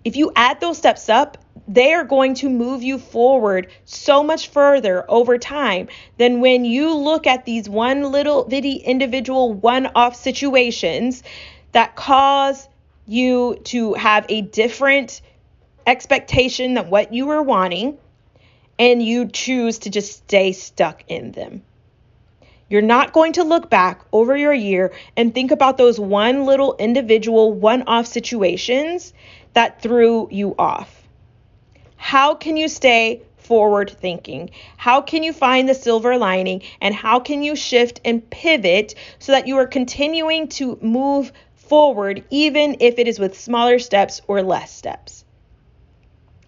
if 0.03 0.15
you 0.15 0.31
add 0.35 0.59
those 0.59 0.77
steps 0.77 1.09
up, 1.09 1.37
they 1.67 1.93
are 1.93 2.03
going 2.03 2.33
to 2.33 2.49
move 2.49 2.81
you 2.81 2.97
forward 2.97 3.67
so 3.85 4.23
much 4.23 4.49
further 4.49 5.05
over 5.09 5.37
time 5.37 5.87
than 6.17 6.41
when 6.41 6.65
you 6.65 6.95
look 6.95 7.27
at 7.27 7.45
these 7.45 7.69
one 7.69 8.11
little 8.11 8.45
bitty 8.45 8.73
individual 8.77 9.53
one 9.53 9.87
off 9.93 10.15
situations 10.15 11.21
that 11.73 11.95
cause 11.95 12.67
you 13.05 13.59
to 13.65 13.93
have 13.93 14.25
a 14.29 14.41
different 14.41 15.21
expectation 15.85 16.73
than 16.73 16.89
what 16.89 17.13
you 17.13 17.27
were 17.27 17.43
wanting, 17.43 17.97
and 18.79 19.03
you 19.03 19.27
choose 19.27 19.79
to 19.79 19.89
just 19.89 20.13
stay 20.13 20.53
stuck 20.53 21.03
in 21.09 21.33
them. 21.33 21.61
You're 22.69 22.81
not 22.81 23.13
going 23.13 23.33
to 23.33 23.43
look 23.43 23.69
back 23.69 24.01
over 24.13 24.37
your 24.37 24.53
year 24.53 24.93
and 25.17 25.33
think 25.33 25.51
about 25.51 25.77
those 25.77 25.99
one 25.99 26.45
little 26.45 26.75
individual 26.77 27.51
one 27.51 27.83
off 27.83 28.07
situations 28.07 29.13
that 29.53 29.81
threw 29.81 30.29
you 30.31 30.55
off. 30.57 31.07
How 31.97 32.35
can 32.35 32.55
you 32.55 32.69
stay 32.69 33.23
forward 33.37 33.89
thinking? 33.89 34.51
How 34.77 35.01
can 35.01 35.23
you 35.23 35.33
find 35.33 35.67
the 35.67 35.73
silver 35.73 36.17
lining? 36.17 36.61
And 36.79 36.93
how 36.93 37.19
can 37.19 37.41
you 37.41 37.55
shift 37.55 37.99
and 38.05 38.27
pivot 38.29 38.93
so 39.17 39.31
that 39.31 39.47
you 39.47 39.57
are 39.57 39.65
continuing 39.65 40.47
to 40.49 40.77
move 40.81 41.33
forward, 41.55 42.23
even 42.29 42.77
if 42.79 42.99
it 42.99 43.07
is 43.07 43.19
with 43.19 43.37
smaller 43.37 43.79
steps 43.79 44.21
or 44.27 44.43
less 44.43 44.71
steps? 44.71 45.25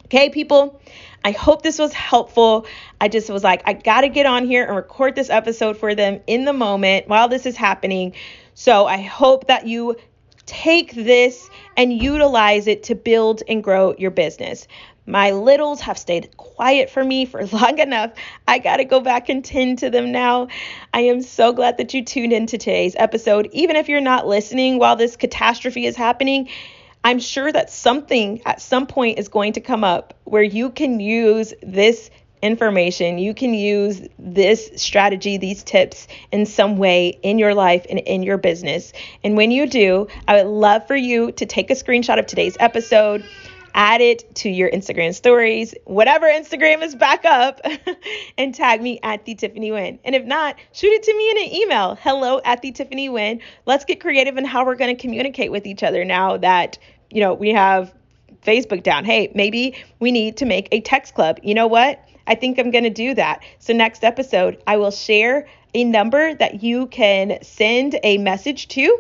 Okay, 0.06 0.30
people, 0.30 0.80
I 1.24 1.32
hope 1.32 1.62
this 1.62 1.78
was 1.78 1.94
helpful. 1.94 2.66
I 3.00 3.08
just 3.08 3.30
was 3.30 3.44
like, 3.44 3.62
I 3.66 3.74
got 3.74 4.02
to 4.02 4.10
get 4.10 4.26
on 4.26 4.46
here 4.46 4.66
and 4.66 4.76
record 4.76 5.16
this 5.16 5.30
episode 5.30 5.78
for 5.78 5.94
them 5.94 6.20
in 6.28 6.46
the 6.46 6.54
moment 6.54 7.08
while 7.08 7.28
this 7.28 7.46
is 7.46 7.56
happening. 7.56 8.14
So 8.56 8.86
I 8.86 9.02
hope 9.02 9.48
that 9.48 9.68
you 9.68 9.96
take 10.46 10.94
this 10.94 11.50
and 11.78 11.94
utilize 11.94 12.68
it 12.68 12.84
to 12.84 12.96
build 12.96 13.44
and 13.48 13.64
grow 13.64 13.96
your 13.98 14.12
business. 14.12 14.68
My 15.06 15.32
littles 15.32 15.82
have 15.82 15.98
stayed 15.98 16.36
quiet 16.38 16.90
for 16.90 17.04
me 17.04 17.26
for 17.26 17.46
long 17.52 17.80
enough. 17.80 18.12
I 18.48 18.60
got 18.60 18.78
to 18.78 18.84
go 18.84 19.00
back 19.00 19.30
and 19.30 19.44
tend 19.44 19.80
to 19.80 19.90
them 19.90 20.12
now. 20.12 20.48
I 20.94 21.02
am 21.02 21.22
so 21.22 21.54
glad 21.54 21.78
that 21.78 21.94
you 21.94 22.04
tuned 22.04 22.34
into 22.34 22.58
today's 22.58 22.96
episode. 22.98 23.50
Even 23.52 23.76
if 23.76 23.90
you're 23.90 24.02
not 24.02 24.28
listening 24.28 24.80
while 24.80 24.96
this 24.96 25.16
catastrophe 25.16 25.86
is 25.86 25.96
happening, 25.96 26.50
I'm 27.04 27.20
sure 27.20 27.52
that 27.52 27.72
something 27.72 28.42
at 28.46 28.62
some 28.62 28.86
point 28.86 29.18
is 29.18 29.28
going 29.28 29.54
to 29.54 29.62
come 29.62 29.84
up 29.84 30.14
where 30.26 30.44
you 30.44 30.70
can 30.70 31.00
use 31.00 31.54
this 31.64 32.10
information, 32.42 33.20
you 33.20 33.34
can 33.34 33.54
use 33.54 34.02
this 34.18 34.72
strategy, 34.76 35.38
these 35.38 35.64
tips 35.64 36.08
in 36.32 36.46
some 36.46 36.78
way 36.78 37.20
in 37.22 37.38
your 37.38 37.54
life 37.54 37.86
and 37.90 38.00
in 38.00 38.24
your 38.24 38.38
business. 38.38 38.94
And 39.24 39.38
when 39.38 39.52
you 39.52 39.68
do, 39.68 40.08
I 40.28 40.38
would 40.38 40.50
love 40.50 40.88
for 40.88 40.96
you 40.96 41.32
to 41.34 41.46
take 41.46 41.70
a 41.70 41.76
screenshot 41.76 42.18
of 42.18 42.26
today's 42.26 42.58
episode 42.60 43.24
add 43.74 44.02
it 44.02 44.34
to 44.36 44.50
your 44.50 44.70
Instagram 44.72 45.14
stories, 45.14 45.74
whatever 45.86 46.28
Instagram 46.28 46.82
is 46.84 46.96
back 46.96 47.26
up, 47.26 47.62
and 48.38 48.54
tag 48.54 48.82
me 48.82 49.00
at 49.04 49.26
the 49.26 49.36
Tiffany 49.36 49.72
Win. 49.72 50.00
And 50.04 50.16
if 50.16 50.26
not, 50.26 50.58
shoot 50.72 50.92
it 50.92 51.04
to 51.04 51.16
me 51.16 51.32
in 51.32 51.38
an 51.38 51.62
email, 51.62 51.96
hello 51.96 52.42
at 52.46 52.62
the 52.62 52.72
Tiffany 52.72 53.10
Win. 53.10 53.42
Let's 53.66 53.86
get 53.86 54.00
creative 54.00 54.38
in 54.38 54.46
how 54.46 54.66
we're 54.66 54.76
going 54.76 54.96
to 54.96 55.02
communicate 55.02 55.52
with 55.52 55.66
each 55.66 55.84
other 55.84 56.06
now 56.06 56.38
that, 56.38 56.78
you 57.10 57.22
know, 57.22 57.34
we 57.34 57.50
have 57.50 57.94
Facebook 58.46 58.84
down. 58.84 59.06
Hey, 59.06 59.32
maybe 59.36 59.76
we 60.00 60.12
need 60.12 60.38
to 60.38 60.46
make 60.46 60.68
a 60.72 60.82
text 60.82 61.14
club. 61.14 61.40
You 61.44 61.54
know 61.54 61.68
what? 61.68 62.04
I 62.28 62.36
think 62.36 62.60
I'm 62.60 62.72
going 62.72 62.84
to 62.84 62.90
do 62.90 63.14
that. 63.16 63.44
So, 63.60 63.74
next 63.74 64.04
episode, 64.04 64.62
I 64.68 64.78
will 64.78 64.92
share 64.92 65.48
a 65.74 65.84
number 65.84 66.34
that 66.36 66.64
you 66.64 66.88
can 66.88 67.40
send 67.42 67.98
a 68.04 68.18
message 68.18 68.68
to 68.70 69.00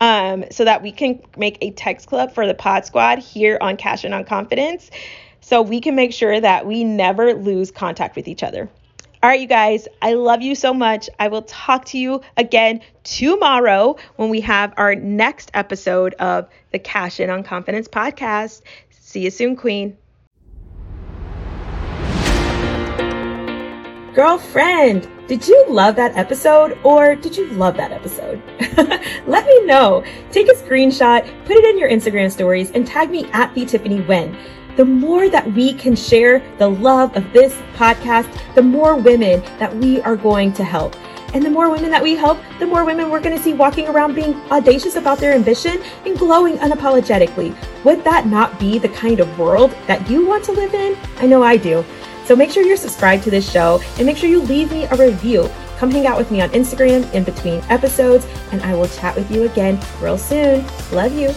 um, 0.00 0.44
so 0.50 0.64
that 0.64 0.82
we 0.82 0.92
can 0.92 1.20
make 1.36 1.58
a 1.60 1.70
text 1.72 2.06
club 2.06 2.32
for 2.32 2.46
the 2.46 2.54
Pod 2.54 2.84
Squad 2.84 3.18
here 3.18 3.58
on 3.60 3.76
Cash 3.76 4.04
In 4.04 4.12
on 4.12 4.24
Confidence 4.24 4.90
so 5.40 5.62
we 5.62 5.80
can 5.80 5.94
make 5.94 6.12
sure 6.12 6.40
that 6.40 6.66
we 6.66 6.84
never 6.84 7.34
lose 7.34 7.70
contact 7.70 8.16
with 8.16 8.28
each 8.28 8.42
other. 8.42 8.68
All 9.22 9.30
right, 9.30 9.40
you 9.40 9.46
guys, 9.46 9.88
I 10.02 10.14
love 10.14 10.42
you 10.42 10.54
so 10.54 10.74
much. 10.74 11.08
I 11.18 11.28
will 11.28 11.42
talk 11.42 11.86
to 11.86 11.98
you 11.98 12.20
again 12.36 12.80
tomorrow 13.02 13.96
when 14.16 14.28
we 14.28 14.40
have 14.42 14.74
our 14.76 14.94
next 14.94 15.50
episode 15.54 16.14
of 16.14 16.48
the 16.70 16.78
Cash 16.78 17.18
In 17.18 17.30
on 17.30 17.42
Confidence 17.42 17.88
podcast. 17.88 18.62
See 18.90 19.20
you 19.20 19.30
soon, 19.30 19.56
Queen. 19.56 19.96
Girlfriend, 24.16 25.06
did 25.28 25.46
you 25.46 25.66
love 25.68 25.94
that 25.96 26.16
episode 26.16 26.78
or 26.84 27.14
did 27.14 27.36
you 27.36 27.48
love 27.48 27.76
that 27.76 27.92
episode? 27.92 28.42
Let 29.26 29.44
me 29.44 29.66
know. 29.66 30.02
Take 30.32 30.48
a 30.48 30.54
screenshot, 30.54 31.22
put 31.44 31.56
it 31.58 31.64
in 31.66 31.78
your 31.78 31.90
Instagram 31.90 32.32
stories, 32.32 32.70
and 32.70 32.86
tag 32.86 33.10
me 33.10 33.26
at 33.32 33.54
the 33.54 33.66
Tiffany 33.66 34.00
Wen. 34.00 34.34
The 34.76 34.86
more 34.86 35.28
that 35.28 35.52
we 35.52 35.74
can 35.74 35.94
share 35.94 36.42
the 36.56 36.66
love 36.66 37.14
of 37.14 37.30
this 37.34 37.52
podcast, 37.74 38.26
the 38.54 38.62
more 38.62 38.96
women 38.96 39.42
that 39.58 39.76
we 39.76 40.00
are 40.00 40.16
going 40.16 40.54
to 40.54 40.64
help. 40.64 40.96
And 41.34 41.44
the 41.44 41.50
more 41.50 41.68
women 41.68 41.90
that 41.90 42.02
we 42.02 42.16
help, 42.16 42.38
the 42.58 42.66
more 42.66 42.86
women 42.86 43.10
we're 43.10 43.20
going 43.20 43.36
to 43.36 43.42
see 43.42 43.52
walking 43.52 43.86
around 43.86 44.14
being 44.14 44.34
audacious 44.50 44.96
about 44.96 45.18
their 45.18 45.34
ambition 45.34 45.82
and 46.06 46.18
glowing 46.18 46.56
unapologetically. 46.56 47.54
Would 47.84 48.02
that 48.04 48.26
not 48.26 48.58
be 48.58 48.78
the 48.78 48.88
kind 48.88 49.20
of 49.20 49.38
world 49.38 49.76
that 49.86 50.08
you 50.08 50.24
want 50.24 50.42
to 50.44 50.52
live 50.52 50.72
in? 50.72 50.96
I 51.18 51.26
know 51.26 51.42
I 51.42 51.58
do. 51.58 51.84
So 52.26 52.34
make 52.34 52.50
sure 52.50 52.64
you're 52.64 52.76
subscribed 52.76 53.22
to 53.24 53.30
this 53.30 53.48
show 53.48 53.80
and 53.98 54.06
make 54.06 54.16
sure 54.16 54.28
you 54.28 54.42
leave 54.42 54.72
me 54.72 54.84
a 54.84 54.96
review. 54.96 55.48
Come 55.78 55.90
hang 55.90 56.06
out 56.06 56.18
with 56.18 56.30
me 56.30 56.40
on 56.40 56.50
Instagram 56.50 57.10
in 57.12 57.22
between 57.22 57.62
episodes, 57.68 58.26
and 58.50 58.60
I 58.62 58.74
will 58.74 58.88
chat 58.88 59.14
with 59.14 59.30
you 59.30 59.44
again 59.44 59.78
real 60.00 60.18
soon. 60.18 60.66
Love 60.90 61.16
you. 61.16 61.32